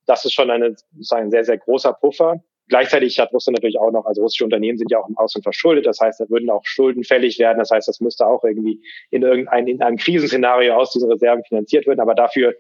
Das 0.08 0.26
ist 0.26 0.34
schon 0.34 0.50
eine, 0.50 0.76
ein 1.12 1.30
sehr, 1.30 1.46
sehr 1.46 1.58
großer 1.60 1.94
Puffer. 1.94 2.44
Gleichzeitig 2.70 3.20
hat 3.20 3.34
Russland 3.34 3.58
natürlich 3.58 3.78
auch 3.78 3.92
noch, 3.92 4.06
also 4.06 4.22
russische 4.22 4.46
Unternehmen 4.46 4.78
sind 4.78 4.90
ja 4.90 5.00
auch 5.00 5.10
im 5.10 5.18
Ausland 5.18 5.44
verschuldet. 5.44 5.86
Das 5.86 6.00
heißt, 6.00 6.20
da 6.20 6.30
würden 6.30 6.50
auch 6.50 6.62
Schulden 6.66 7.04
fällig 7.04 7.38
werden. 7.40 7.60
Das 7.60 7.72
heißt, 7.72 7.88
das 7.88 8.00
müsste 8.00 8.26
auch 8.26 8.44
irgendwie 8.44 8.82
in 9.12 9.22
irgendein, 9.22 9.68
in 9.68 9.82
einem 9.82 9.98
Krisenszenario 9.98 10.76
aus 10.76 10.92
diesen 10.92 11.12
Reserven 11.12 11.44
finanziert 11.44 11.86
werden. 11.88 12.00
Aber 12.00 12.16
dafür, 12.16 12.56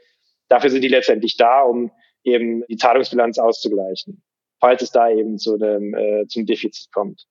dafür 0.49 0.69
sind 0.69 0.81
die 0.81 0.89
letztendlich 0.89 1.37
da, 1.37 1.61
um 1.61 1.91
eben 2.23 2.65
die 2.67 2.77
Zahlungsbilanz 2.77 3.39
auszugleichen, 3.39 4.21
falls 4.59 4.81
es 4.81 4.91
da 4.91 5.09
eben 5.09 5.37
zu 5.37 5.55
einem, 5.55 5.93
äh, 5.93 6.27
zum 6.27 6.45
Defizit 6.45 6.91
kommt. 6.91 7.25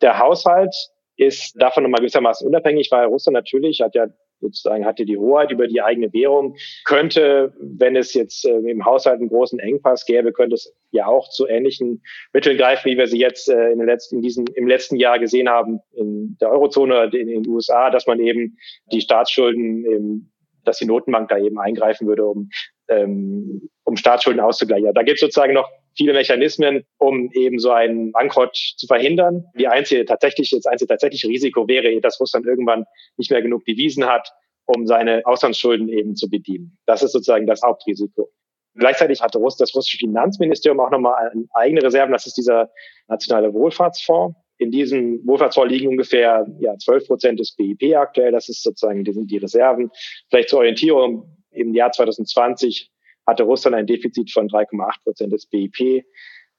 Der 0.00 0.18
Haushalt 0.18 0.74
ist 1.16 1.54
davon 1.60 1.84
nochmal 1.84 2.00
gewissermaßen 2.00 2.46
unabhängig, 2.46 2.88
weil 2.90 3.06
Russland 3.06 3.34
natürlich 3.34 3.80
hat 3.80 3.94
ja 3.94 4.06
sozusagen 4.40 4.84
hatte 4.84 5.04
die 5.04 5.16
Hoheit 5.16 5.50
über 5.50 5.66
die 5.66 5.82
eigene 5.82 6.12
Währung, 6.12 6.56
könnte, 6.84 7.52
wenn 7.60 7.96
es 7.96 8.14
jetzt 8.14 8.44
äh, 8.44 8.58
im 8.58 8.84
Haushalt 8.84 9.20
einen 9.20 9.28
großen 9.28 9.58
Engpass 9.58 10.04
gäbe, 10.06 10.32
könnte 10.32 10.54
es 10.54 10.74
ja 10.90 11.06
auch 11.06 11.28
zu 11.28 11.46
ähnlichen 11.46 12.02
Mitteln 12.32 12.56
greifen, 12.56 12.90
wie 12.90 12.98
wir 12.98 13.06
sie 13.06 13.18
jetzt 13.18 13.48
äh, 13.48 13.70
in 13.70 13.78
den 13.78 13.86
letzten, 13.86 14.16
in 14.16 14.22
diesem, 14.22 14.46
im 14.54 14.66
letzten 14.66 14.96
Jahr 14.96 15.18
gesehen 15.18 15.48
haben 15.48 15.80
in 15.92 16.36
der 16.40 16.50
Eurozone 16.50 16.94
oder 16.94 17.14
in 17.14 17.28
den 17.28 17.48
USA, 17.48 17.90
dass 17.90 18.06
man 18.06 18.20
eben 18.20 18.56
die 18.92 19.00
Staatsschulden, 19.00 19.84
eben, 19.84 20.32
dass 20.64 20.78
die 20.78 20.86
Notenbank 20.86 21.28
da 21.28 21.38
eben 21.38 21.58
eingreifen 21.58 22.06
würde, 22.06 22.24
um, 22.24 22.50
ähm, 22.88 23.68
um 23.84 23.96
Staatsschulden 23.96 24.40
auszugleichen. 24.40 24.92
Da 24.94 25.02
gibt 25.02 25.16
es 25.16 25.20
sozusagen 25.20 25.54
noch 25.54 25.68
viele 25.98 26.14
Mechanismen, 26.14 26.84
um 26.96 27.30
eben 27.32 27.58
so 27.58 27.70
einen 27.70 28.12
Bankrott 28.12 28.56
zu 28.76 28.86
verhindern. 28.86 29.44
Die 29.58 29.66
einzige 29.66 30.06
tatsächlich, 30.06 30.50
das 30.50 30.64
einzige 30.64 30.88
tatsächliche 30.88 31.28
Risiko 31.28 31.68
wäre, 31.68 32.00
dass 32.00 32.18
Russland 32.20 32.46
irgendwann 32.46 32.86
nicht 33.18 33.30
mehr 33.30 33.42
genug 33.42 33.64
Devisen 33.66 34.06
hat, 34.06 34.32
um 34.66 34.86
seine 34.86 35.22
Auslandsschulden 35.26 35.88
eben 35.88 36.14
zu 36.14 36.30
bedienen. 36.30 36.78
Das 36.86 37.02
ist 37.02 37.12
sozusagen 37.12 37.46
das 37.46 37.62
Hauptrisiko. 37.62 38.30
Gleichzeitig 38.74 39.20
hatte 39.20 39.40
das 39.40 39.74
russische 39.74 39.98
Finanzministerium 39.98 40.78
auch 40.78 40.90
nochmal 40.90 41.32
eigene 41.52 41.82
Reserven. 41.82 42.12
Das 42.12 42.26
ist 42.26 42.36
dieser 42.36 42.70
nationale 43.08 43.52
Wohlfahrtsfonds. 43.52 44.38
In 44.58 44.70
diesem 44.70 45.26
Wohlfahrtsfonds 45.26 45.72
liegen 45.72 45.88
ungefähr 45.88 46.46
ja, 46.60 46.76
12 46.76 47.06
Prozent 47.08 47.40
des 47.40 47.56
BIP 47.56 47.96
aktuell. 47.96 48.30
Das 48.30 48.48
ist 48.48 48.62
sozusagen 48.62 49.02
die, 49.02 49.12
sind 49.12 49.30
die 49.30 49.38
Reserven. 49.38 49.90
Vielleicht 50.30 50.50
zur 50.50 50.60
Orientierung 50.60 51.36
im 51.50 51.74
Jahr 51.74 51.90
2020 51.90 52.92
hatte 53.28 53.42
Russland 53.42 53.76
ein 53.76 53.86
Defizit 53.86 54.32
von 54.32 54.48
3,8 54.48 55.02
Prozent 55.04 55.32
des 55.32 55.46
BIP. 55.46 56.04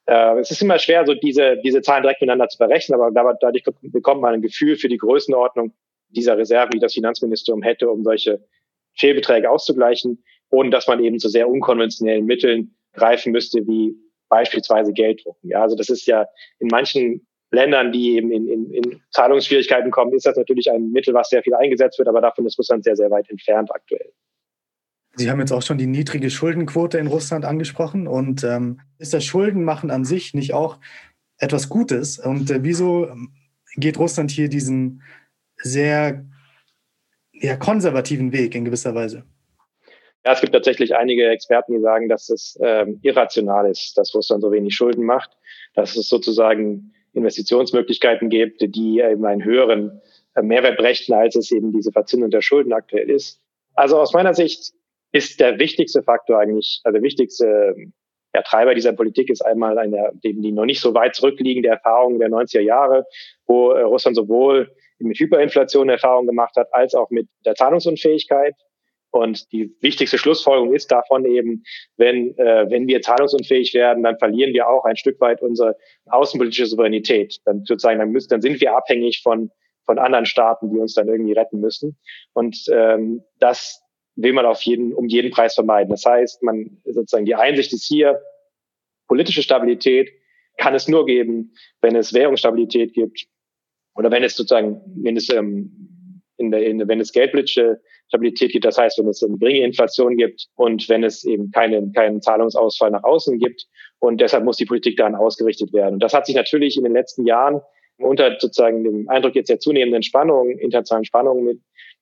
Äh, 0.06 0.40
es 0.40 0.52
ist 0.52 0.62
immer 0.62 0.78
schwer, 0.78 1.04
so 1.06 1.16
diese, 1.16 1.58
diese 1.64 1.82
Zahlen 1.82 2.04
direkt 2.04 2.22
miteinander 2.22 2.48
zu 2.48 2.60
berechnen, 2.60 3.02
aber 3.02 3.34
dadurch 3.42 3.64
bekommt 3.82 4.22
man 4.22 4.36
ein 4.36 4.42
Gefühl 4.42 4.76
für 4.76 4.88
die 4.88 4.98
Größenordnung 4.98 5.74
dieser 6.10 6.38
Reserven, 6.38 6.72
die 6.72 6.80
das 6.80 6.94
Finanzministerium 6.94 7.64
hätte, 7.64 7.90
um 7.90 8.04
solche 8.04 8.46
Fehlbeträge 8.96 9.50
auszugleichen, 9.50 10.24
ohne 10.52 10.70
dass 10.70 10.88
man 10.88 11.04
eben 11.04 11.18
zu 11.18 11.28
sehr 11.28 11.50
unkonventionellen 11.50 12.26
Mitteln 12.26 12.76
greifen 12.94 13.32
müsste, 13.32 13.66
wie 13.66 13.96
beispielsweise 14.30 14.94
Gelddrucken. 14.94 15.50
Ja, 15.50 15.64
also 15.64 15.76
das 15.76 15.90
ist 15.90 16.06
ja 16.06 16.28
in 16.60 16.68
manchen 16.68 17.26
Ländern, 17.52 17.92
die 17.92 18.16
eben 18.16 18.32
in, 18.32 18.48
in, 18.48 18.72
in 18.72 19.02
Zahlungsschwierigkeiten 19.10 19.90
kommen, 19.90 20.14
ist 20.14 20.28
das 20.28 20.38
natürlich 20.38 20.70
ein 20.70 20.92
Mittel, 20.92 21.16
was 21.16 21.30
sehr 21.30 21.42
viel 21.42 21.56
eingesetzt 21.56 21.98
wird, 21.98 22.08
aber 22.08 22.22
davon 22.22 22.46
ist 22.46 22.60
Russland 22.60 22.84
sehr, 22.84 22.96
sehr 22.96 23.10
weit 23.10 23.28
entfernt 23.30 23.72
aktuell. 23.74 24.12
Sie 25.20 25.30
haben 25.30 25.42
jetzt 25.42 25.52
auch 25.52 25.62
schon 25.62 25.78
die 25.78 25.86
niedrige 25.86 26.30
Schuldenquote 26.30 26.98
in 26.98 27.08
Russland 27.08 27.44
angesprochen. 27.44 28.08
Und 28.08 28.46
ähm, 28.46 28.80
ist 29.00 29.14
das 29.14 29.26
Schuldenmachen 29.26 29.92
an 29.92 30.06
sich 30.06 30.34
nicht 30.34 30.54
auch 30.54 30.80
etwas 31.38 31.68
Gutes? 31.68 32.20
Und 32.20 32.50
äh, 32.50 32.64
wieso 32.64 33.10
geht 33.76 34.00
Russland 34.00 34.32
hier 34.32 34.48
diesen 34.48 35.04
sehr 35.58 36.26
ja, 37.34 37.58
konservativen 37.58 38.32
Weg 38.32 38.56
in 38.56 38.64
gewisser 38.64 38.96
Weise? 38.96 39.26
Ja, 40.26 40.32
es 40.32 40.40
gibt 40.40 40.54
tatsächlich 40.54 40.96
einige 40.96 41.28
Experten, 41.28 41.74
die 41.74 41.82
sagen, 41.82 42.08
dass 42.08 42.30
es 42.30 42.58
ähm, 42.62 43.00
irrational 43.02 43.70
ist, 43.70 43.98
dass 43.98 44.16
Russland 44.16 44.42
so 44.42 44.54
wenig 44.54 44.74
Schulden 44.74 45.04
macht, 45.04 45.32
dass 45.74 45.98
es 45.98 46.08
sozusagen 46.08 46.94
Investitionsmöglichkeiten 47.12 48.30
gibt, 48.30 48.62
die 48.62 49.02
eben 49.02 49.26
einen 49.26 49.44
höheren 49.44 50.00
äh, 50.36 50.42
Mehrwert 50.42 50.78
brächten, 50.78 51.12
als 51.12 51.36
es 51.36 51.52
eben 51.52 51.74
diese 51.74 51.92
Verzinsung 51.92 52.30
der 52.30 52.42
Schulden 52.42 52.72
aktuell 52.72 53.10
ist. 53.10 53.42
Also 53.74 54.00
aus 54.00 54.14
meiner 54.14 54.34
Sicht 54.34 54.74
ist 55.12 55.40
der 55.40 55.60
wichtigste 55.60 56.04
Faktor 56.04 56.40
eigentlich, 56.40 56.82
also 56.84 56.94
der 56.94 57.04
wichtigste 57.04 57.76
ja, 58.34 58.42
Treiber 58.44 58.76
dieser 58.76 58.94
Politik 58.94 59.30
ist 59.30 59.42
einmal 59.42 59.78
eine, 59.78 60.12
die, 60.24 60.40
die 60.40 60.52
noch 60.52 60.66
nicht 60.66 60.82
so 60.82 60.94
weit 60.94 61.16
zurückliegende 61.16 61.70
Erfahrung 61.70 62.20
der 62.20 62.30
90er 62.30 62.62
Jahre, 62.62 63.06
wo 63.48 63.72
äh, 63.72 63.82
Russland 63.82 64.16
sowohl 64.16 64.72
mit 65.00 65.18
Hyperinflation 65.18 65.90
Erfahrung 65.90 66.28
gemacht 66.28 66.56
hat, 66.56 66.68
als 66.74 66.94
auch 66.94 67.10
mit 67.10 67.28
der 67.46 67.56
Zahlungsunfähigkeit. 67.56 68.54
Und 69.12 69.52
die 69.52 69.76
wichtigste 69.82 70.20
Schlussfolgerung 70.20 70.76
ist 70.76 70.92
davon 70.92 71.26
eben, 71.26 71.64
wenn, 71.98 72.38
äh, 72.38 72.70
wenn 72.70 72.88
wir 72.88 73.02
zahlungsunfähig 73.02 73.74
werden, 73.74 74.04
dann 74.04 74.20
verlieren 74.20 74.54
wir 74.54 74.70
auch 74.70 74.86
ein 74.86 74.98
Stück 74.98 75.20
weit 75.20 75.42
unsere 75.42 75.76
außenpolitische 76.06 76.68
Souveränität. 76.68 77.40
Dann 77.46 77.64
sozusagen, 77.66 77.98
dann, 77.98 78.12
müssen, 78.12 78.30
dann 78.30 78.42
sind 78.42 78.62
wir 78.62 78.76
abhängig 78.76 79.22
von, 79.24 79.50
von 79.86 79.98
anderen 79.98 80.28
Staaten, 80.28 80.70
die 80.70 80.78
uns 80.78 80.94
dann 80.94 81.08
irgendwie 81.08 81.34
retten 81.34 81.60
müssen. 81.60 81.98
Und 82.34 82.56
ähm, 82.72 83.24
das 83.40 83.82
will 84.22 84.34
man 84.34 84.46
auf 84.46 84.62
jeden, 84.64 84.94
um 84.94 85.08
jeden 85.08 85.32
Preis 85.32 85.56
vermeiden. 85.56 85.90
Das 85.90 86.06
heißt, 86.06 86.44
man 86.44 86.82
sozusagen 86.86 87.26
die 87.26 87.36
Einsicht 87.36 87.74
ist 87.74 87.86
hier, 87.86 88.22
politische 89.08 89.42
Stabilität 89.42 90.10
kann 90.58 90.76
es 90.76 90.88
nur 90.88 91.06
geben, 91.06 91.54
wenn 91.82 91.96
es 91.96 92.14
Währungsstabilität 92.14 92.94
gibt 92.94 93.28
oder 93.96 94.12
wenn 94.12 94.24
es 94.24 94.36
sozusagen, 94.36 94.82
wenn 95.04 95.18
es 95.18 95.30
ähm, 95.30 96.22
in 96.38 96.52
der, 96.52 96.66
in, 96.66 96.88
wenn 96.88 97.00
es 97.00 97.12
geldpolitische 97.12 97.82
Stabilität 98.08 98.52
gibt, 98.52 98.66
das 98.66 98.78
heißt, 98.78 98.98
wenn 98.98 99.08
es 99.08 99.24
eine 99.24 99.38
geringe 99.38 99.66
Inflation 99.66 100.18
gibt 100.18 100.48
und 100.56 100.88
wenn 100.90 101.04
es 101.04 101.24
eben 101.24 101.52
keinen, 101.52 101.94
keinen 101.94 102.22
Zahlungsausfall 102.22 102.92
nach 102.92 103.04
außen 103.04 103.38
gibt. 103.40 103.68
Und 104.00 104.22
deshalb 104.22 104.46
muss 104.46 104.58
die 104.58 104.66
Politik 104.66 104.98
daran 104.98 105.16
ausgerichtet 105.16 105.74
werden. 105.74 105.96
Und 105.96 106.04
das 106.04 106.14
hat 106.14 106.26
sich 106.26 106.36
natürlich 106.36 106.78
in 106.78 106.84
den 106.84 106.94
letzten 106.94 107.26
Jahren 107.26 107.62
unter 107.98 108.38
sozusagen 108.40 108.84
dem 108.84 109.10
Eindruck 109.10 109.36
jetzt 109.36 109.50
der 109.50 109.60
zunehmenden 109.60 110.04
Spannungen, 110.04 110.58
internationalen 110.58 111.04
Spannungen 111.06 111.44
mit 111.44 111.60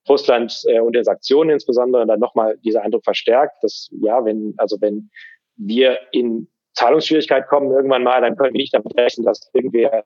Russland 0.09 0.53
äh, 0.67 0.79
und 0.79 0.93
der 0.93 1.03
Sanktionen 1.03 1.51
insbesondere 1.51 2.05
dann 2.05 2.19
nochmal 2.19 2.57
dieser 2.63 2.83
Eindruck 2.83 3.03
verstärkt, 3.03 3.63
dass 3.63 3.89
ja, 4.01 4.23
wenn, 4.25 4.53
also 4.57 4.77
wenn 4.81 5.09
wir 5.55 5.97
in 6.11 6.47
Zahlungsschwierigkeit 6.73 7.47
kommen 7.47 7.71
irgendwann 7.71 8.03
mal, 8.03 8.21
dann 8.21 8.35
können 8.35 8.53
wir 8.53 8.61
nicht 8.61 8.73
damit 8.73 8.95
rechnen, 8.97 9.25
dass 9.25 9.49
irgendwer 9.53 10.03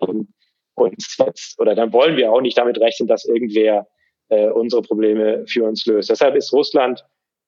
uns 0.75 1.17
jetzt, 1.17 1.59
oder 1.59 1.75
dann 1.75 1.91
wollen 1.93 2.15
wir 2.17 2.31
auch 2.31 2.41
nicht 2.41 2.57
damit 2.57 2.79
rechnen, 2.79 3.07
dass 3.07 3.25
irgendwer 3.25 3.87
äh, 4.29 4.49
unsere 4.49 4.81
Probleme 4.81 5.45
für 5.47 5.65
uns 5.65 5.85
löst. 5.85 6.09
Deshalb 6.09 6.35
ist 6.35 6.53
Russland 6.53 7.05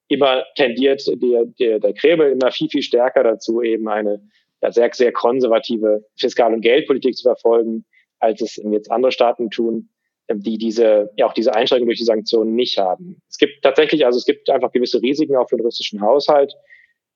immer 0.10 0.44
tendiert, 0.56 1.02
der, 1.08 1.46
der, 1.46 1.80
der 1.80 1.94
Kreml 1.94 2.32
immer 2.32 2.52
viel, 2.52 2.70
viel 2.70 2.82
stärker 2.82 3.24
dazu, 3.24 3.62
eben 3.62 3.88
eine 3.88 4.22
ja, 4.62 4.72
sehr, 4.72 4.90
sehr 4.94 5.12
konservative 5.12 6.06
Fiskal- 6.20 6.54
und 6.54 6.62
Geldpolitik 6.62 7.16
zu 7.16 7.24
verfolgen, 7.24 7.86
als 8.20 8.42
es 8.42 8.56
jetzt 8.56 8.92
andere 8.92 9.12
Staaten 9.12 9.50
tun. 9.50 9.90
Die 10.32 10.58
diese, 10.58 11.12
ja 11.18 11.26
auch 11.26 11.34
diese 11.34 11.54
Einschränkungen 11.54 11.90
durch 11.90 12.00
die 12.00 12.06
Sanktionen 12.06 12.56
nicht 12.56 12.78
haben. 12.78 13.22
Es 13.30 13.38
gibt 13.38 13.62
tatsächlich, 13.62 14.06
also 14.06 14.18
es 14.18 14.26
gibt 14.26 14.50
einfach 14.50 14.72
gewisse 14.72 15.02
Risiken 15.02 15.36
auch 15.36 15.50
für 15.50 15.58
den 15.58 15.66
russischen 15.66 16.02
Haushalt, 16.02 16.54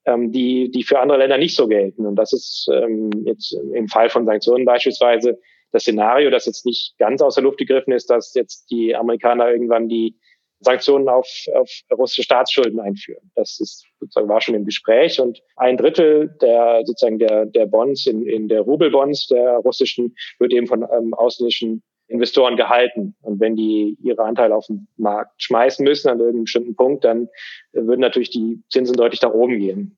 ähm, 0.05 0.31
die, 0.31 0.71
die 0.71 0.83
für 0.83 0.99
andere 0.99 1.17
Länder 1.17 1.37
nicht 1.37 1.55
so 1.55 1.67
gelten. 1.67 2.05
Und 2.05 2.15
das 2.15 2.33
ist 2.33 2.67
ähm, 2.71 3.09
jetzt 3.25 3.53
im 3.73 3.87
Fall 3.87 4.09
von 4.09 4.25
Sanktionen 4.25 4.65
beispielsweise 4.65 5.39
das 5.71 5.83
Szenario, 5.83 6.29
das 6.29 6.45
jetzt 6.45 6.65
nicht 6.65 6.97
ganz 6.97 7.21
aus 7.21 7.35
der 7.35 7.43
Luft 7.43 7.59
gegriffen 7.59 7.93
ist, 7.93 8.09
dass 8.09 8.33
jetzt 8.33 8.69
die 8.71 8.95
Amerikaner 8.95 9.49
irgendwann 9.49 9.89
die 9.89 10.17
Sanktionen 10.59 11.07
auf, 11.07 11.27
auf 11.53 11.69
russische 11.95 12.23
Staatsschulden 12.23 12.79
einführen. 12.79 13.31
Das 13.35 13.59
ist 13.59 13.85
sozusagen 13.99 14.27
war 14.27 14.41
schon 14.41 14.55
im 14.55 14.65
Gespräch 14.65 15.19
und 15.19 15.41
ein 15.55 15.77
Drittel 15.77 16.35
der 16.41 16.81
sozusagen 16.83 17.19
der 17.19 17.45
der 17.45 17.67
Bonds 17.67 18.07
in, 18.07 18.25
in 18.25 18.47
der 18.47 18.61
Rubelbonds 18.61 19.27
der 19.27 19.57
russischen 19.57 20.15
wird 20.39 20.53
eben 20.53 20.67
von 20.67 20.83
ähm, 20.91 21.13
ausländischen 21.13 21.83
Investoren 22.07 22.55
gehalten. 22.55 23.15
Und 23.21 23.39
wenn 23.39 23.55
die 23.55 23.97
ihre 24.01 24.23
Anteile 24.23 24.55
auf 24.55 24.67
den 24.67 24.87
Markt 24.97 25.41
schmeißen 25.43 25.83
müssen 25.83 26.09
an 26.09 26.19
irgendeinem 26.19 26.43
bestimmten 26.43 26.75
Punkt, 26.75 27.03
dann 27.03 27.29
würden 27.73 28.01
natürlich 28.01 28.29
die 28.29 28.63
Zinsen 28.69 28.95
deutlich 28.95 29.21
nach 29.21 29.33
oben 29.33 29.59
gehen. 29.59 29.97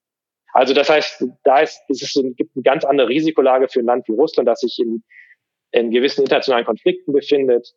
Also 0.53 0.73
das 0.73 0.89
heißt, 0.89 1.25
da 1.43 1.59
ist, 1.59 1.81
ist 1.87 2.01
es 2.01 2.15
ein, 2.15 2.35
gibt 2.35 2.55
eine 2.55 2.63
ganz 2.63 2.83
andere 2.83 3.09
Risikolage 3.09 3.67
für 3.67 3.79
ein 3.79 3.85
Land 3.85 4.07
wie 4.07 4.13
Russland, 4.13 4.47
das 4.47 4.61
sich 4.61 4.79
in, 4.79 5.03
in 5.71 5.91
gewissen 5.91 6.21
internationalen 6.21 6.65
Konflikten 6.65 7.13
befindet 7.13 7.71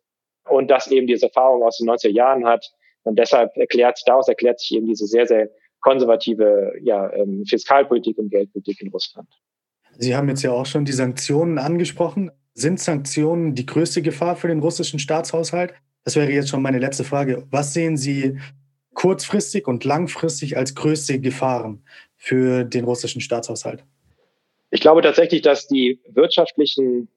und 0.49 0.71
das 0.71 0.87
eben 0.87 1.05
diese 1.05 1.27
Erfahrung 1.27 1.63
aus 1.63 1.77
den 1.77 1.87
90er 1.87 2.09
Jahren 2.09 2.45
hat. 2.45 2.65
Und 3.03 3.19
deshalb 3.19 3.55
erklärt, 3.57 4.01
daraus 4.05 4.27
erklärt 4.27 4.59
sich 4.59 4.75
eben 4.75 4.87
diese 4.87 5.05
sehr, 5.05 5.27
sehr 5.27 5.49
konservative 5.81 6.73
ja, 6.81 7.11
ähm, 7.13 7.43
Fiskalpolitik 7.45 8.17
und 8.17 8.29
Geldpolitik 8.29 8.81
in 8.81 8.89
Russland. 8.89 9.27
Sie 9.97 10.15
haben 10.15 10.29
jetzt 10.29 10.41
ja 10.41 10.51
auch 10.51 10.65
schon 10.65 10.85
die 10.85 10.93
Sanktionen 10.93 11.59
angesprochen. 11.59 12.31
Sind 12.53 12.79
Sanktionen 12.79 13.55
die 13.55 13.65
größte 13.65 14.01
Gefahr 14.01 14.35
für 14.35 14.47
den 14.47 14.59
russischen 14.59 14.99
Staatshaushalt? 14.99 15.73
Das 16.03 16.15
wäre 16.15 16.31
jetzt 16.31 16.49
schon 16.49 16.61
meine 16.61 16.79
letzte 16.79 17.03
Frage. 17.03 17.47
Was 17.49 17.73
sehen 17.73 17.97
Sie 17.97 18.37
kurzfristig 18.93 19.67
und 19.67 19.85
langfristig 19.85 20.55
als 20.55 20.75
größte 20.75 21.19
Gefahren 21.19 21.83
für 22.15 22.63
den 22.63 22.85
russischen 22.85 23.21
Staatshaushalt? 23.21 23.83
Ich 24.69 24.81
glaube 24.81 25.01
tatsächlich, 25.01 25.41
dass 25.41 25.67
die 25.67 25.99
wirtschaftlichen 26.07 27.07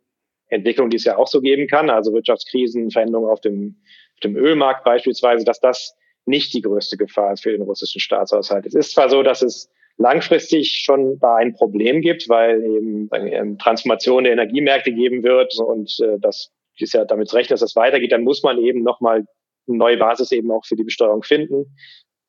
Entwicklungen, 0.49 0.90
die 0.90 0.96
es 0.96 1.05
ja 1.05 1.16
auch 1.16 1.27
so 1.27 1.40
geben 1.40 1.66
kann, 1.66 1.90
also 1.90 2.12
Wirtschaftskrisen, 2.12 2.90
Veränderungen 2.90 3.31
auf 3.31 3.40
dem, 3.40 3.77
auf 4.14 4.20
dem 4.20 4.37
Ölmarkt 4.37 4.85
beispielsweise, 4.85 5.44
dass 5.44 5.61
das 5.61 5.94
nicht 6.25 6.55
die 6.55 6.62
größte 6.62 6.96
Gefahr 6.96 7.33
ist 7.33 7.42
für 7.42 7.53
den 7.53 7.62
russischen 7.62 8.01
Staatshaushalt. 8.01 8.66
Es 8.66 8.75
ist 8.75 8.92
zwar 8.92 9.11
so, 9.11 9.22
dass 9.22 9.42
es 9.42 9.70
langfristig 9.99 10.83
schon 10.85 11.19
da 11.19 11.37
ein 11.37 11.55
Problem 11.55 12.01
gibt, 12.01 12.29
weil 12.29 12.63
eben 12.63 13.09
ähm, 13.13 13.59
Transformation 13.59 14.25
der 14.25 14.35
Energiemärkte 14.35 14.93
geben 14.93 15.23
wird 15.23 15.55
und 15.59 15.97
äh, 16.01 16.19
das 16.21 16.51
ist 16.79 16.93
ja 16.93 17.05
damit 17.05 17.33
recht, 17.33 17.51
dass 17.51 17.61
das 17.61 17.77
weitergeht, 17.77 18.13
dann 18.13 18.25
muss 18.25 18.43
man 18.43 18.59
eben 18.59 18.83
nochmal 18.83 19.25
eine 19.67 19.77
neue 19.77 19.97
Basis 19.97 20.33
eben 20.33 20.51
auch 20.51 20.65
für 20.65 20.77
die 20.77 20.85
Besteuerung 20.85 21.23
finden. 21.23 21.77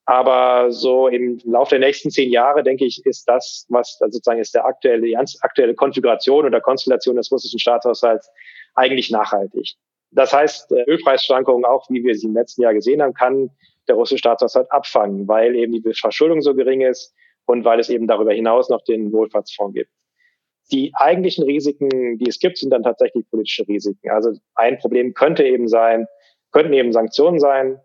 Aber 0.06 0.72
so 0.72 1.10
im 1.10 1.38
Laufe 1.44 1.72
der 1.72 1.86
nächsten 1.86 2.10
zehn 2.10 2.32
Jahre, 2.32 2.64
denke 2.64 2.86
ich, 2.86 3.06
ist 3.06 3.28
das, 3.28 3.66
was 3.68 3.98
sozusagen 4.00 4.40
ist 4.40 4.56
der 4.56 4.66
aktuelle, 4.66 5.06
die 5.06 5.18
aktuelle 5.18 5.76
Konfiguration 5.76 6.46
oder 6.46 6.62
Konstellation 6.62 7.18
des 7.18 7.30
russischen 7.30 7.60
Staatshaushalts 7.60 8.30
eigentlich 8.76 9.12
nachhaltig. 9.12 9.76
Das 10.12 10.32
heißt, 10.32 10.72
Ölpreisschwankungen, 10.72 11.66
auch 11.66 11.90
wie 11.90 12.06
wir 12.06 12.16
sie 12.16 12.28
im 12.28 12.36
letzten 12.36 12.62
Jahr 12.62 12.74
gesehen 12.74 13.02
haben, 13.02 13.14
kann 13.14 13.50
der 13.90 13.96
russische 13.96 14.20
Staatshaushalt 14.20 14.72
abfangen, 14.72 15.28
weil 15.28 15.56
eben 15.56 15.74
die 15.74 15.94
Verschuldung 15.94 16.42
so 16.42 16.56
gering 16.56 16.82
ist 16.82 17.14
und 17.48 17.66
weil 17.66 17.80
es 17.80 17.90
eben 17.90 18.08
darüber 18.08 18.34
hinaus 18.34 18.70
noch 18.70 18.84
den 18.84 19.12
Wohlfahrtsfonds 19.12 19.74
gibt. 19.74 19.90
Die 20.72 20.92
eigentlichen 20.94 21.46
Risiken, 21.46 22.18
die 22.18 22.30
es 22.30 22.40
gibt, 22.40 22.58
sind 22.58 22.72
dann 22.72 22.84
tatsächlich 22.84 23.26
politische 23.30 23.68
Risiken. 23.68 24.10
Also 24.10 24.34
ein 24.54 24.78
Problem 24.80 25.14
könnte 25.14 25.44
eben 25.44 25.68
sein, 25.68 26.08
könnten 26.52 26.74
eben 26.74 26.92
Sanktionen 26.92 27.40
sein, 27.40 27.80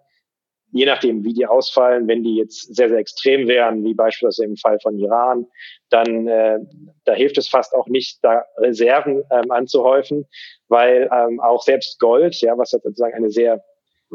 je 0.72 0.86
nachdem, 0.86 1.22
wie 1.22 1.34
die 1.34 1.46
ausfallen, 1.46 2.08
wenn 2.08 2.24
die 2.24 2.36
jetzt 2.36 2.74
sehr, 2.74 2.88
sehr 2.88 2.98
extrem 2.98 3.46
wären, 3.46 3.84
wie 3.84 3.94
beispielsweise 3.94 4.44
im 4.44 4.56
Fall 4.56 4.80
von 4.80 4.98
Iran, 4.98 5.46
dann 5.90 6.26
äh, 6.26 6.58
da 7.04 7.12
hilft 7.12 7.38
es 7.38 7.46
fast 7.46 7.74
auch 7.74 7.86
nicht, 7.86 8.18
da 8.22 8.44
Reserven 8.56 9.22
ähm, 9.30 9.50
anzuhäufen, 9.50 10.26
weil 10.68 11.08
ähm, 11.12 11.40
auch 11.40 11.62
selbst 11.62 12.00
Gold, 12.00 12.34
ja, 12.40 12.56
was 12.56 12.70
sozusagen 12.70 13.14
eine 13.14 13.30
sehr 13.30 13.62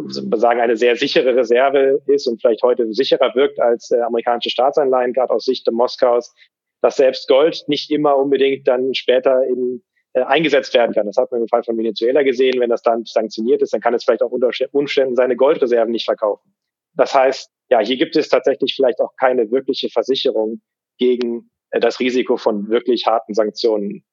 sagen 0.06 0.62
eine 0.62 0.78
sehr 0.78 0.96
sichere 0.96 1.36
Reserve 1.36 2.02
ist 2.06 2.28
und 2.28 2.40
vielleicht 2.40 2.62
heute 2.64 2.92
sicherer 2.94 3.34
wirkt 3.36 3.60
als 3.60 3.92
äh, 3.92 4.00
amerikanische 4.02 4.50
Staatsanleihen, 4.50 5.14
gerade 5.14 5.34
aus 5.34 5.46
Sicht 5.46 5.68
Moskaus, 5.72 6.34
dass 6.82 6.98
selbst 6.98 7.28
Gold 7.28 7.64
nicht 7.68 7.90
immer 7.90 8.16
unbedingt 8.16 8.68
dann 8.68 8.94
später 8.94 9.44
in 9.44 9.82
äh, 10.18 10.24
eingesetzt 10.24 10.74
werden 10.74 10.94
kann. 10.94 11.06
Das 11.06 11.18
hat 11.18 11.32
man 11.32 11.42
im 11.42 11.48
Fall 11.48 11.64
von 11.64 11.78
Venezuela 11.78 12.24
gesehen. 12.24 12.60
Wenn 12.60 12.70
das 12.70 12.82
dann 12.82 13.06
sanktioniert 13.06 13.62
ist, 13.62 13.74
dann 13.74 13.82
kann 13.82 13.94
es 13.94 14.04
vielleicht 14.04 14.24
auch 14.24 14.32
unter 14.32 14.50
Umständen 14.72 15.16
seine 15.16 15.36
Goldreserven 15.36 15.92
nicht 15.92 16.06
verkaufen. 16.06 16.54
Das 16.94 17.14
heißt, 17.14 17.52
ja, 17.70 17.80
hier 17.80 17.98
gibt 17.98 18.16
es 18.16 18.30
tatsächlich 18.30 18.74
vielleicht 18.76 19.00
auch 19.00 19.16
keine 19.18 19.52
wirkliche 19.52 19.90
Versicherung 19.90 20.62
gegen 20.98 21.52
äh, 21.72 21.80
das 21.80 22.00
Risiko 22.00 22.38
von 22.38 22.70
wirklich 22.70 23.06
harten 23.06 23.34
Sanktionen. 23.34 24.04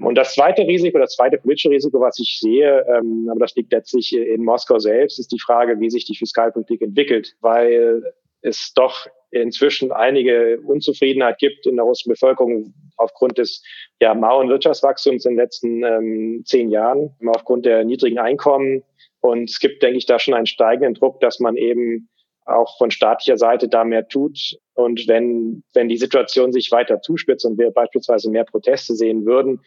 Und 0.00 0.16
das 0.16 0.34
zweite 0.34 0.66
Risiko, 0.66 0.98
das 0.98 1.14
zweite 1.14 1.36
politische 1.38 1.70
Risiko, 1.70 2.00
was 2.00 2.18
ich 2.18 2.38
sehe, 2.40 2.86
ähm, 2.88 3.28
aber 3.30 3.40
das 3.40 3.54
liegt 3.54 3.72
letztlich 3.72 4.16
in 4.16 4.44
Moskau 4.44 4.78
selbst, 4.78 5.18
ist 5.18 5.30
die 5.30 5.38
Frage, 5.38 5.78
wie 5.78 5.90
sich 5.90 6.06
die 6.06 6.16
Fiskalpolitik 6.16 6.80
entwickelt, 6.80 7.36
weil 7.40 8.02
es 8.40 8.72
doch 8.74 9.06
inzwischen 9.30 9.92
einige 9.92 10.60
Unzufriedenheit 10.62 11.38
gibt 11.38 11.66
in 11.66 11.76
der 11.76 11.84
russischen 11.84 12.12
Bevölkerung 12.12 12.74
aufgrund 12.96 13.38
des 13.38 13.62
ja, 14.00 14.14
mauen 14.14 14.48
Wirtschaftswachstums 14.48 15.24
in 15.24 15.32
den 15.32 15.38
letzten 15.38 15.84
ähm, 15.84 16.42
zehn 16.46 16.70
Jahren, 16.70 17.14
aufgrund 17.26 17.66
der 17.66 17.84
niedrigen 17.84 18.18
Einkommen. 18.18 18.82
Und 19.20 19.50
es 19.50 19.60
gibt, 19.60 19.82
denke 19.82 19.98
ich, 19.98 20.06
da 20.06 20.18
schon 20.18 20.34
einen 20.34 20.46
steigenden 20.46 20.94
Druck, 20.94 21.20
dass 21.20 21.40
man 21.40 21.56
eben 21.56 22.08
auch 22.46 22.78
von 22.78 22.90
staatlicher 22.90 23.36
Seite 23.36 23.68
da 23.68 23.84
mehr 23.84 24.08
tut. 24.08 24.56
Und 24.74 25.06
wenn, 25.06 25.62
wenn 25.74 25.88
die 25.88 25.98
Situation 25.98 26.52
sich 26.52 26.72
weiter 26.72 27.00
zuspitzt 27.00 27.44
und 27.44 27.58
wir 27.58 27.70
beispielsweise 27.70 28.30
mehr 28.30 28.44
Proteste 28.44 28.94
sehen 28.94 29.26
würden, 29.26 29.60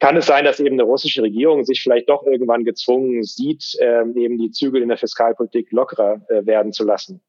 kann 0.00 0.16
es 0.16 0.26
sein, 0.26 0.44
dass 0.44 0.60
eben 0.60 0.74
eine 0.74 0.82
russische 0.82 1.22
Regierung 1.22 1.64
sich 1.64 1.82
vielleicht 1.82 2.08
doch 2.08 2.24
irgendwann 2.24 2.64
gezwungen 2.64 3.22
sieht, 3.22 3.76
äh, 3.80 4.00
eben 4.16 4.38
die 4.38 4.50
Zügel 4.50 4.82
in 4.82 4.88
der 4.88 4.98
Fiskalpolitik 4.98 5.70
lockerer 5.70 6.22
äh, 6.28 6.44
werden 6.46 6.72
zu 6.72 6.84
lassen. 6.84 7.22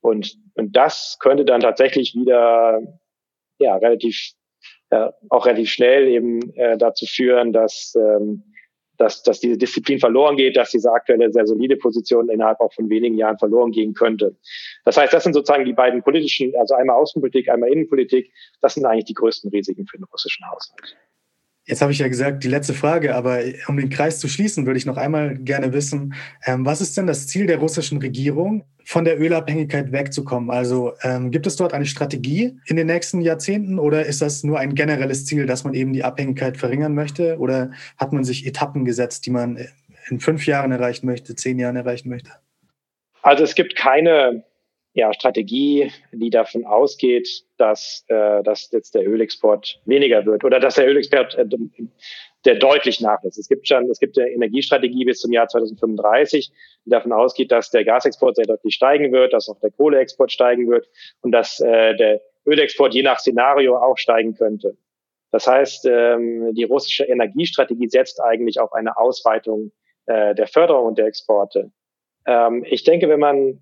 Und, 0.00 0.36
und 0.54 0.76
das 0.76 1.16
könnte 1.20 1.44
dann 1.44 1.60
tatsächlich 1.60 2.14
wieder 2.14 2.80
ja 3.58 3.76
relativ 3.76 4.32
äh, 4.90 5.08
auch 5.30 5.46
relativ 5.46 5.70
schnell 5.70 6.08
eben 6.08 6.54
äh, 6.56 6.76
dazu 6.76 7.06
führen, 7.06 7.52
dass 7.52 7.94
ähm, 7.96 8.44
dass, 8.98 9.22
dass 9.22 9.40
diese 9.40 9.58
Disziplin 9.58 9.98
verloren 9.98 10.36
geht, 10.36 10.56
dass 10.56 10.70
diese 10.70 10.90
aktuelle 10.90 11.30
sehr 11.32 11.46
solide 11.46 11.76
Position 11.76 12.28
innerhalb 12.28 12.60
auch 12.60 12.72
von 12.72 12.88
wenigen 12.88 13.16
Jahren 13.16 13.38
verloren 13.38 13.70
gehen 13.70 13.94
könnte. 13.94 14.36
Das 14.84 14.96
heißt, 14.96 15.12
das 15.12 15.24
sind 15.24 15.34
sozusagen 15.34 15.64
die 15.64 15.72
beiden 15.72 16.02
politischen, 16.02 16.54
also 16.58 16.74
einmal 16.74 16.96
Außenpolitik, 16.96 17.48
einmal 17.48 17.70
Innenpolitik, 17.70 18.32
das 18.60 18.74
sind 18.74 18.86
eigentlich 18.86 19.04
die 19.04 19.14
größten 19.14 19.50
Risiken 19.50 19.86
für 19.86 19.98
den 19.98 20.04
russischen 20.04 20.46
Haushalt. 20.50 20.96
Jetzt 21.66 21.82
habe 21.82 21.90
ich 21.90 21.98
ja 21.98 22.06
gesagt, 22.06 22.44
die 22.44 22.48
letzte 22.48 22.74
Frage, 22.74 23.16
aber 23.16 23.40
um 23.66 23.76
den 23.76 23.90
Kreis 23.90 24.20
zu 24.20 24.28
schließen, 24.28 24.66
würde 24.66 24.78
ich 24.78 24.86
noch 24.86 24.96
einmal 24.96 25.36
gerne 25.36 25.72
wissen, 25.72 26.14
ähm, 26.44 26.64
was 26.64 26.80
ist 26.80 26.96
denn 26.96 27.08
das 27.08 27.26
Ziel 27.26 27.46
der 27.46 27.58
russischen 27.58 27.98
Regierung, 27.98 28.64
von 28.84 29.04
der 29.04 29.20
Ölabhängigkeit 29.20 29.90
wegzukommen? 29.90 30.48
Also 30.50 30.94
ähm, 31.02 31.32
gibt 31.32 31.44
es 31.48 31.56
dort 31.56 31.74
eine 31.74 31.86
Strategie 31.86 32.56
in 32.66 32.76
den 32.76 32.86
nächsten 32.86 33.20
Jahrzehnten 33.20 33.80
oder 33.80 34.06
ist 34.06 34.22
das 34.22 34.44
nur 34.44 34.60
ein 34.60 34.76
generelles 34.76 35.26
Ziel, 35.26 35.46
dass 35.46 35.64
man 35.64 35.74
eben 35.74 35.92
die 35.92 36.04
Abhängigkeit 36.04 36.56
verringern 36.56 36.94
möchte? 36.94 37.36
Oder 37.38 37.72
hat 37.98 38.12
man 38.12 38.22
sich 38.22 38.46
Etappen 38.46 38.84
gesetzt, 38.84 39.26
die 39.26 39.30
man 39.30 39.58
in 40.08 40.20
fünf 40.20 40.46
Jahren 40.46 40.70
erreichen 40.70 41.06
möchte, 41.06 41.34
zehn 41.34 41.58
Jahren 41.58 41.74
erreichen 41.74 42.08
möchte? 42.08 42.30
Also 43.22 43.42
es 43.42 43.56
gibt 43.56 43.74
keine 43.74 44.44
ja, 44.96 45.12
Strategie, 45.12 45.92
die 46.10 46.30
davon 46.30 46.64
ausgeht, 46.64 47.44
dass, 47.58 48.02
äh, 48.08 48.42
dass 48.42 48.70
jetzt 48.72 48.94
der 48.94 49.06
Ölexport 49.06 49.78
weniger 49.84 50.24
wird 50.24 50.42
oder 50.42 50.58
dass 50.58 50.76
der 50.76 50.88
Ölexport 50.88 51.34
äh, 51.34 51.44
der 52.46 52.54
deutlich 52.54 53.02
nachlässt. 53.02 53.38
Es 53.38 53.46
gibt 53.46 53.68
schon, 53.68 53.90
es 53.90 53.98
gibt 53.98 54.18
eine 54.18 54.30
Energiestrategie 54.30 55.04
bis 55.04 55.20
zum 55.20 55.32
Jahr 55.32 55.48
2035, 55.48 56.50
die 56.86 56.90
davon 56.90 57.12
ausgeht, 57.12 57.52
dass 57.52 57.68
der 57.68 57.84
Gasexport 57.84 58.36
sehr 58.36 58.46
deutlich 58.46 58.74
steigen 58.74 59.12
wird, 59.12 59.34
dass 59.34 59.50
auch 59.50 59.60
der 59.60 59.70
Kohleexport 59.70 60.32
steigen 60.32 60.66
wird 60.66 60.88
und 61.20 61.32
dass 61.32 61.60
äh, 61.60 61.94
der 61.96 62.22
Ölexport 62.46 62.94
je 62.94 63.02
nach 63.02 63.18
Szenario 63.18 63.76
auch 63.76 63.98
steigen 63.98 64.34
könnte. 64.34 64.78
Das 65.30 65.46
heißt, 65.46 65.84
ähm, 65.90 66.54
die 66.54 66.64
russische 66.64 67.04
Energiestrategie 67.04 67.88
setzt 67.88 68.18
eigentlich 68.22 68.60
auf 68.60 68.72
eine 68.72 68.96
Ausweitung 68.96 69.72
äh, 70.06 70.34
der 70.34 70.46
Förderung 70.46 70.86
und 70.86 70.96
der 70.96 71.04
Exporte. 71.04 71.70
Ähm, 72.26 72.64
ich 72.66 72.84
denke, 72.84 73.10
wenn 73.10 73.20
man 73.20 73.60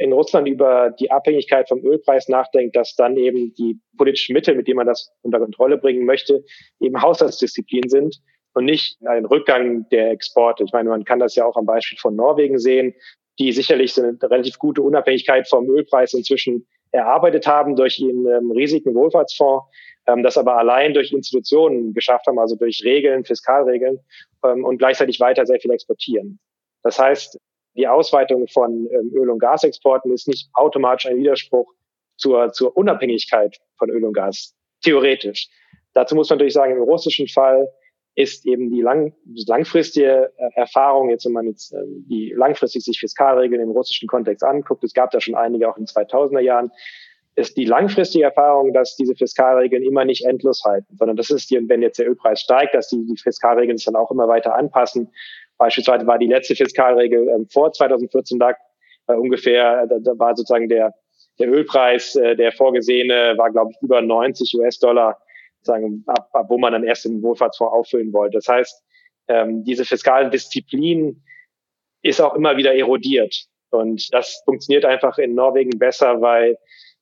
in 0.00 0.14
Russland 0.14 0.48
über 0.48 0.90
die 0.98 1.10
Abhängigkeit 1.10 1.68
vom 1.68 1.84
Ölpreis 1.84 2.28
nachdenkt, 2.28 2.74
dass 2.74 2.94
dann 2.94 3.18
eben 3.18 3.52
die 3.54 3.78
politischen 3.98 4.32
Mittel, 4.32 4.54
mit 4.54 4.66
denen 4.66 4.78
man 4.78 4.86
das 4.86 5.12
unter 5.20 5.38
Kontrolle 5.38 5.76
bringen 5.76 6.06
möchte, 6.06 6.42
eben 6.80 7.02
Haushaltsdisziplin 7.02 7.90
sind 7.90 8.16
und 8.54 8.64
nicht 8.64 8.96
ein 9.04 9.26
Rückgang 9.26 9.86
der 9.90 10.10
Exporte. 10.10 10.64
Ich 10.64 10.72
meine, 10.72 10.88
man 10.88 11.04
kann 11.04 11.18
das 11.18 11.34
ja 11.36 11.44
auch 11.44 11.56
am 11.56 11.66
Beispiel 11.66 11.98
von 11.98 12.16
Norwegen 12.16 12.58
sehen, 12.58 12.94
die 13.38 13.52
sicherlich 13.52 13.96
eine 13.98 14.16
relativ 14.22 14.58
gute 14.58 14.80
Unabhängigkeit 14.80 15.46
vom 15.46 15.68
Ölpreis 15.68 16.14
inzwischen 16.14 16.66
erarbeitet 16.92 17.46
haben 17.46 17.76
durch 17.76 17.98
ihren 17.98 18.26
ähm, 18.26 18.50
riesigen 18.52 18.94
Wohlfahrtsfonds, 18.94 19.66
ähm, 20.06 20.22
das 20.22 20.38
aber 20.38 20.56
allein 20.56 20.94
durch 20.94 21.12
Institutionen 21.12 21.92
geschafft 21.92 22.26
haben, 22.26 22.38
also 22.38 22.56
durch 22.56 22.80
Regeln, 22.84 23.26
Fiskalregeln 23.26 23.98
ähm, 24.44 24.64
und 24.64 24.78
gleichzeitig 24.78 25.20
weiter 25.20 25.44
sehr 25.44 25.60
viel 25.60 25.70
exportieren. 25.70 26.40
Das 26.82 26.98
heißt, 26.98 27.38
die 27.80 27.88
Ausweitung 27.88 28.46
von 28.48 28.88
ähm, 28.92 29.10
Öl- 29.14 29.30
und 29.30 29.38
Gasexporten 29.38 30.12
ist 30.12 30.28
nicht 30.28 30.50
automatisch 30.52 31.06
ein 31.06 31.16
Widerspruch 31.16 31.72
zur, 32.16 32.52
zur 32.52 32.76
Unabhängigkeit 32.76 33.56
von 33.78 33.88
Öl 33.88 34.04
und 34.04 34.12
Gas, 34.12 34.54
theoretisch. 34.82 35.48
Dazu 35.94 36.14
muss 36.14 36.28
man 36.28 36.36
natürlich 36.36 36.54
sagen, 36.54 36.76
im 36.76 36.82
russischen 36.82 37.26
Fall 37.26 37.68
ist 38.14 38.44
eben 38.44 38.70
die 38.70 38.82
lang, 38.82 39.14
langfristige 39.46 40.30
äh, 40.36 40.50
Erfahrung, 40.54 41.08
jetzt 41.08 41.24
wenn 41.24 41.32
man 41.32 41.46
jetzt 41.46 41.72
äh, 41.72 41.78
die 41.86 42.34
langfristig 42.36 42.84
sich 42.84 43.00
Fiskalregeln 43.00 43.62
im 43.62 43.70
russischen 43.70 44.08
Kontext 44.08 44.44
anguckt, 44.44 44.84
es 44.84 44.92
gab 44.92 45.10
da 45.10 45.20
schon 45.20 45.34
einige 45.34 45.70
auch 45.70 45.78
in 45.78 45.86
2000er 45.86 46.40
Jahren, 46.40 46.70
ist 47.36 47.56
die 47.56 47.64
langfristige 47.64 48.24
Erfahrung, 48.24 48.74
dass 48.74 48.96
diese 48.96 49.14
Fiskalregeln 49.14 49.82
immer 49.82 50.04
nicht 50.04 50.26
endlos 50.26 50.62
halten, 50.64 50.94
sondern 50.98 51.16
das 51.16 51.30
ist, 51.30 51.50
die, 51.50 51.66
wenn 51.68 51.80
jetzt 51.80 51.98
der 51.98 52.08
Ölpreis 52.08 52.40
steigt, 52.40 52.74
dass 52.74 52.88
die, 52.88 53.06
die 53.06 53.16
Fiskalregeln 53.16 53.78
sich 53.78 53.86
dann 53.86 53.96
auch 53.96 54.10
immer 54.10 54.28
weiter 54.28 54.54
anpassen 54.54 55.10
Beispielsweise 55.60 56.06
war 56.06 56.16
die 56.16 56.26
letzte 56.26 56.56
Fiskalregel 56.56 57.28
ähm, 57.28 57.46
vor 57.46 57.70
2014 57.70 58.38
da 58.38 58.54
äh, 59.08 59.12
ungefähr, 59.12 59.86
da, 59.86 59.98
da 59.98 60.18
war 60.18 60.34
sozusagen 60.34 60.70
der, 60.70 60.94
der 61.38 61.50
Ölpreis, 61.50 62.16
äh, 62.16 62.34
der 62.34 62.50
vorgesehene, 62.52 63.34
war, 63.36 63.50
glaube 63.50 63.72
ich, 63.72 63.82
über 63.82 64.00
90 64.00 64.54
US-Dollar, 64.54 65.18
sagen, 65.60 66.02
ab, 66.06 66.30
ab 66.32 66.46
wo 66.48 66.56
man 66.56 66.72
dann 66.72 66.84
erst 66.84 67.04
den 67.04 67.22
Wohlfahrtsfonds 67.22 67.74
auffüllen 67.74 68.10
wollte. 68.14 68.38
Das 68.38 68.48
heißt, 68.48 68.82
ähm, 69.28 69.62
diese 69.62 69.84
fiskalen 69.84 70.30
Disziplin 70.30 71.22
ist 72.00 72.22
auch 72.22 72.34
immer 72.34 72.56
wieder 72.56 72.74
erodiert. 72.74 73.44
Und 73.68 74.08
das 74.14 74.40
funktioniert 74.46 74.86
einfach 74.86 75.18
in 75.18 75.34
Norwegen 75.34 75.78
besser, 75.78 76.22
weil 76.22 76.56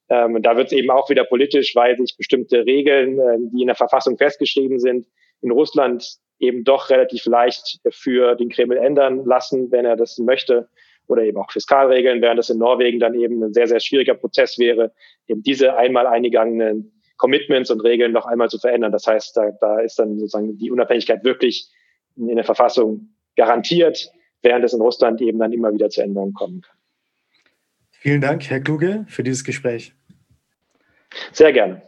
ähm, 0.08 0.42
da 0.42 0.56
wird 0.56 0.66
es 0.66 0.72
eben 0.72 0.90
auch 0.90 1.08
wieder 1.10 1.22
politisch, 1.22 1.76
weil 1.76 1.96
sich 1.96 2.16
bestimmte 2.16 2.66
Regeln, 2.66 3.20
äh, 3.20 3.36
die 3.52 3.60
in 3.60 3.68
der 3.68 3.76
Verfassung 3.76 4.18
festgeschrieben 4.18 4.80
sind, 4.80 5.06
in 5.42 5.52
Russland 5.52 6.18
eben 6.38 6.64
doch 6.64 6.90
relativ 6.90 7.26
leicht 7.26 7.80
für 7.90 8.34
den 8.34 8.48
Kreml 8.48 8.76
ändern 8.76 9.24
lassen, 9.24 9.70
wenn 9.70 9.84
er 9.84 9.96
das 9.96 10.18
möchte. 10.18 10.68
Oder 11.06 11.22
eben 11.22 11.38
auch 11.38 11.50
Fiskalregeln, 11.50 12.20
während 12.20 12.38
das 12.38 12.50
in 12.50 12.58
Norwegen 12.58 13.00
dann 13.00 13.14
eben 13.14 13.42
ein 13.42 13.54
sehr, 13.54 13.66
sehr 13.66 13.80
schwieriger 13.80 14.14
Prozess 14.14 14.58
wäre, 14.58 14.92
eben 15.26 15.42
diese 15.42 15.76
einmal 15.76 16.06
eingegangenen 16.06 16.92
Commitments 17.16 17.70
und 17.70 17.80
Regeln 17.80 18.12
noch 18.12 18.26
einmal 18.26 18.50
zu 18.50 18.58
verändern. 18.58 18.92
Das 18.92 19.06
heißt, 19.06 19.36
da, 19.36 19.50
da 19.60 19.80
ist 19.80 19.98
dann 19.98 20.18
sozusagen 20.18 20.58
die 20.58 20.70
Unabhängigkeit 20.70 21.24
wirklich 21.24 21.70
in 22.16 22.36
der 22.36 22.44
Verfassung 22.44 23.14
garantiert, 23.36 24.10
während 24.42 24.64
es 24.64 24.72
in 24.72 24.80
Russland 24.80 25.20
eben 25.20 25.38
dann 25.38 25.52
immer 25.52 25.72
wieder 25.72 25.88
zu 25.88 26.02
Änderungen 26.02 26.34
kommen 26.34 26.60
kann. 26.60 26.76
Vielen 27.90 28.20
Dank, 28.20 28.48
Herr 28.48 28.60
Kluge, 28.60 29.04
für 29.08 29.22
dieses 29.22 29.44
Gespräch. 29.44 29.92
Sehr 31.32 31.52
gerne. 31.52 31.87